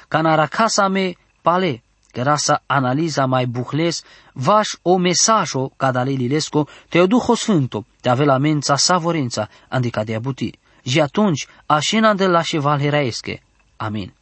ca 0.09 0.21
nara 0.21 0.47
casa 0.47 0.89
me 0.89 1.13
pale, 1.43 1.83
că 2.13 2.23
rasa 2.23 2.63
analiza 2.67 3.27
mai 3.27 3.47
buhles, 3.47 4.03
vaș 4.33 4.69
o 4.83 4.97
mesajo 4.97 5.71
ca 5.77 5.91
dalililesco, 5.91 6.67
te 6.89 7.07
duho 7.07 7.35
sfânto, 7.35 7.85
te 8.01 8.09
ave 8.09 8.25
la 8.25 8.39
mența 8.39 8.77
savorența, 8.77 9.49
ande 9.69 9.89
cadea 9.89 10.19
buti 10.19 10.59
și 10.83 11.01
atunci 11.01 11.47
așina 11.67 12.15
de 12.15 12.27
la 12.27 12.43
cheval 12.43 12.81
heraesche. 12.81 13.43
Amin. 13.77 14.13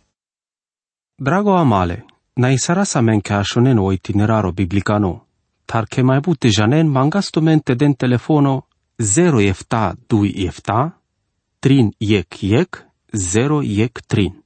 Drago 1.14 1.56
amale, 1.56 2.04
na 2.32 2.48
isara 2.48 2.84
sa 2.84 3.00
men 3.00 3.20
ke 3.20 3.32
ashonen 3.32 3.78
o 3.78 3.92
itineraro 3.92 4.52
biblicano, 4.52 5.26
tar 5.64 5.84
ke 5.86 6.02
mai 6.02 6.20
bute 6.20 6.48
janen 6.48 6.88
mangasto 6.88 7.40
mente 7.40 7.74
den 7.74 7.94
telefono 7.94 8.66
0 8.98 9.40
efta 9.40 9.94
2 10.06 10.32
efta, 10.46 11.00
trin 11.58 11.94
yek 11.98 12.42
yek, 12.42 12.86
0 13.12 13.62
yek 13.62 14.00
trin. 14.06 14.45